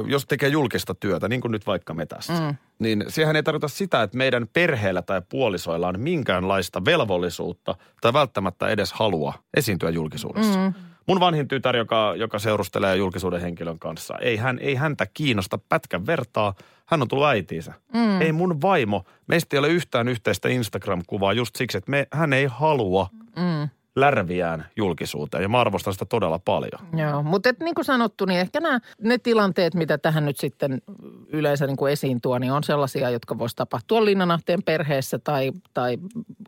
jos 0.08 0.26
tekee 0.26 0.50
julkista 0.50 0.96
työtä, 0.96 1.28
niin 1.28 1.42
kuin 1.42 1.52
nyt 1.52 1.68
vaikka 1.68 1.94
me 1.94 2.06
tässä, 2.06 2.34
mm. 2.34 2.56
Niin 2.80 3.06
sehän 3.08 3.36
ei 3.36 3.44
tarkoita 3.44 3.68
sitä, 3.68 4.04
että 4.04 4.18
meidän 4.18 4.48
perheellä 4.54 5.02
tai 5.02 5.22
puolisoilla 5.30 5.88
on 5.88 6.00
minkäänlaista 6.00 6.86
velvollisuutta 6.86 7.76
tai 8.02 8.14
välttämättä 8.14 8.68
edes 8.68 8.94
halua 8.94 9.34
esiintyä 9.58 9.90
julkisuudessa. 9.90 10.60
Mm. 10.60 10.74
Mun 11.08 11.20
vanhin 11.20 11.48
tytär, 11.48 11.76
joka, 11.76 12.14
joka 12.18 12.40
seurustelee 12.40 12.96
julkisuuden 12.96 13.42
henkilön 13.42 13.80
kanssa, 13.80 14.18
ei, 14.18 14.38
hän, 14.38 14.60
ei 14.60 14.76
häntä 14.76 15.08
kiinnosta 15.14 15.60
pätkän 15.70 16.06
vertaa. 16.06 16.54
Hän 16.86 17.02
on 17.02 17.08
tullut 17.08 17.26
äitiinsä. 17.26 17.74
Mm. 17.94 18.22
Ei 18.22 18.32
mun 18.32 18.62
vaimo, 18.62 19.04
meistä 19.28 19.56
ei 19.56 19.60
ole 19.60 19.68
yhtään 19.68 20.08
yhteistä 20.08 20.50
Instagram-kuvaa 20.50 21.34
just 21.34 21.56
siksi, 21.56 21.78
että 21.78 21.92
me, 21.92 22.08
hän 22.12 22.34
ei 22.34 22.46
halua 22.46 23.10
Mm. 23.36 23.70
Lärviään 23.96 24.66
julkisuuteen 24.78 25.42
ja 25.42 25.50
mä 25.50 25.62
arvostan 25.62 25.94
sitä 25.94 26.06
todella 26.06 26.40
paljon. 26.40 26.88
Joo, 26.98 27.24
mutta 27.24 27.50
et, 27.50 27.60
niin 27.60 27.76
kuin 27.76 27.86
sanottu, 27.86 28.26
niin 28.26 28.40
ehkä 28.40 28.60
nämä, 28.60 28.80
ne 29.02 29.18
tilanteet, 29.18 29.74
mitä 29.74 29.98
tähän 29.98 30.26
nyt 30.26 30.40
sitten 30.40 30.82
yleensä 31.28 31.68
niin 31.68 31.78
kuin 31.78 31.94
esiin 31.94 32.22
tuo, 32.22 32.40
niin 32.40 32.52
on 32.52 32.64
sellaisia, 32.64 33.10
jotka 33.10 33.38
voisi 33.38 33.56
tapahtua 33.56 34.06
Linnanahteen 34.06 34.64
perheessä 34.64 35.20
tai, 35.20 35.52
tai 35.74 35.98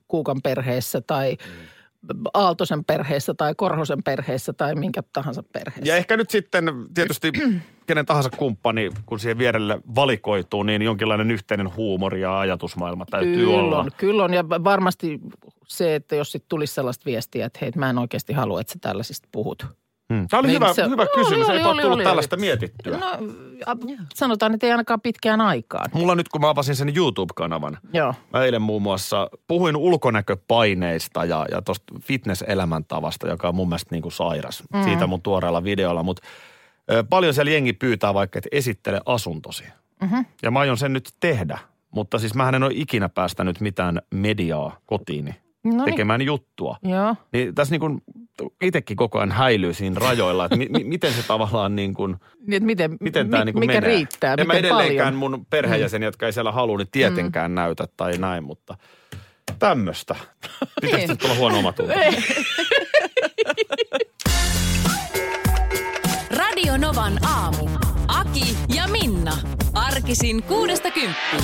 Kuukan 0.07 0.41
perheessä 0.41 1.01
tai 1.01 1.37
Aaltosen 2.33 2.85
perheessä 2.85 3.33
tai 3.33 3.53
Korhosen 3.57 4.03
perheessä 4.03 4.53
tai 4.53 4.75
minkä 4.75 5.03
tahansa 5.13 5.43
perheessä. 5.43 5.91
Ja 5.91 5.95
ehkä 5.95 6.17
nyt 6.17 6.29
sitten 6.29 6.71
tietysti 6.93 7.31
kenen 7.87 8.05
tahansa 8.05 8.29
kumppani, 8.29 8.89
kun 9.05 9.19
siihen 9.19 9.37
vierelle 9.37 9.79
valikoituu, 9.95 10.63
niin 10.63 10.81
jonkinlainen 10.81 11.31
yhteinen 11.31 11.75
huumori 11.75 12.21
ja 12.21 12.39
ajatusmaailma 12.39 13.05
täytyy 13.05 13.35
kyllä 13.35 13.57
olla. 13.57 13.79
On, 13.79 13.89
kyllä 13.97 14.23
on 14.23 14.33
ja 14.33 14.49
varmasti 14.49 15.19
se, 15.67 15.95
että 15.95 16.15
jos 16.15 16.31
sitten 16.31 16.49
tulisi 16.49 16.73
sellaista 16.73 17.05
viestiä, 17.05 17.45
että 17.45 17.59
hei, 17.61 17.71
mä 17.75 17.89
en 17.89 17.97
oikeasti 17.97 18.33
halua, 18.33 18.61
että 18.61 18.73
sä 18.73 18.79
tällaisista 18.81 19.27
puhut. 19.31 19.65
Hmm. 20.13 20.27
Tämä 20.27 20.39
oli 20.39 20.47
Niin 20.47 20.55
hyvä, 20.55 20.73
se- 20.73 20.89
hyvä 20.89 21.05
kysymys, 21.15 21.49
ei 21.49 21.63
ole 21.63 21.81
tullut 21.81 21.95
oli, 21.95 22.03
tällaista 22.03 22.35
oli. 22.35 22.41
mietittyä. 22.41 22.97
No, 22.97 23.07
sanotaan, 24.13 24.53
että 24.53 24.65
ei 24.67 24.71
ainakaan 24.71 25.01
pitkään 25.01 25.41
aikaan. 25.41 25.89
Mulla 25.93 26.15
nyt, 26.15 26.29
kun 26.29 26.41
mä 26.41 26.49
avasin 26.49 26.75
sen 26.75 26.97
YouTube-kanavan, 26.97 27.77
Joo. 27.93 28.13
mä 28.33 28.43
eilen 28.43 28.61
muun 28.61 28.81
muassa 28.81 29.29
puhuin 29.47 29.75
ulkonäköpaineista 29.75 31.25
ja, 31.25 31.45
ja 31.51 31.61
tuosta 31.61 31.93
fitness-elämäntavasta, 32.01 33.27
joka 33.27 33.47
on 33.49 33.55
mun 33.55 33.69
mielestä 33.69 33.95
niin 33.95 34.01
kuin 34.01 34.11
sairas. 34.11 34.63
Mm. 34.73 34.83
Siitä 34.83 35.07
mun 35.07 35.21
tuoreella 35.21 35.63
videolla, 35.63 36.03
mutta 36.03 36.23
paljon 37.09 37.33
siellä 37.33 37.51
jengi 37.51 37.73
pyytää 37.73 38.13
vaikka, 38.13 38.39
että 38.39 38.49
esittele 38.51 39.01
asuntosi. 39.05 39.63
Mm-hmm. 40.01 40.25
Ja 40.43 40.51
mä 40.51 40.59
aion 40.59 40.77
sen 40.77 40.93
nyt 40.93 41.09
tehdä, 41.19 41.59
mutta 41.91 42.19
siis 42.19 42.35
mä 42.35 42.49
en 42.49 42.63
ole 42.63 42.71
ikinä 42.75 43.09
päästänyt 43.09 43.59
mitään 43.61 44.01
mediaa 44.13 44.77
kotiini 44.85 45.35
No 45.65 45.71
niin. 45.71 45.85
tekemään 45.85 46.21
juttua. 46.21 46.77
Joo. 46.83 47.15
Niin 47.33 47.55
tässä 47.55 47.71
niin 47.73 47.79
kuin 47.79 48.01
itsekin 48.61 48.97
koko 48.97 49.17
ajan 49.17 49.31
häilyy 49.31 49.73
siinä 49.73 49.99
rajoilla, 49.99 50.45
että 50.45 50.57
mi- 50.57 50.69
mi- 50.69 50.83
miten 50.83 51.13
se 51.13 51.23
tavallaan 51.27 51.75
niin 51.75 51.93
kuin, 51.93 52.15
Niin, 52.47 52.53
että 52.53 52.65
miten, 52.65 52.97
miten 52.99 53.29
tämä 53.29 53.41
mi- 53.41 53.45
niin 53.45 53.53
kuin 53.53 53.59
mikä 53.59 53.73
menee. 53.73 53.89
riittää, 53.95 54.33
en 54.37 54.47
mä 54.47 54.53
miten 54.53 54.65
edelleenkään 54.65 55.13
paljon. 55.13 55.31
mun 55.31 55.45
perheenjäseniä, 55.49 56.07
jotka 56.07 56.25
ei 56.25 56.33
siellä 56.33 56.51
halua, 56.51 56.77
niin 56.77 56.87
tietenkään 56.91 57.51
Mm. 57.51 57.55
näytä 57.55 57.87
tai 57.97 58.17
näin, 58.17 58.43
mutta 58.43 58.77
tämmöistä. 59.59 60.15
Pitäisi 60.81 60.97
Niin. 60.97 61.09
nyt 61.09 61.19
tulla 61.19 61.35
huono 61.35 61.59
omatunto. 61.59 61.93
Radio 66.37 66.77
Novan 66.77 67.13
aamu. 67.25 67.69
Aki 68.07 68.57
ja 68.75 68.87
Minna. 68.87 69.37
Arkisin 69.73 70.43
kuudesta 70.43 70.91
kymppiin. 70.91 71.43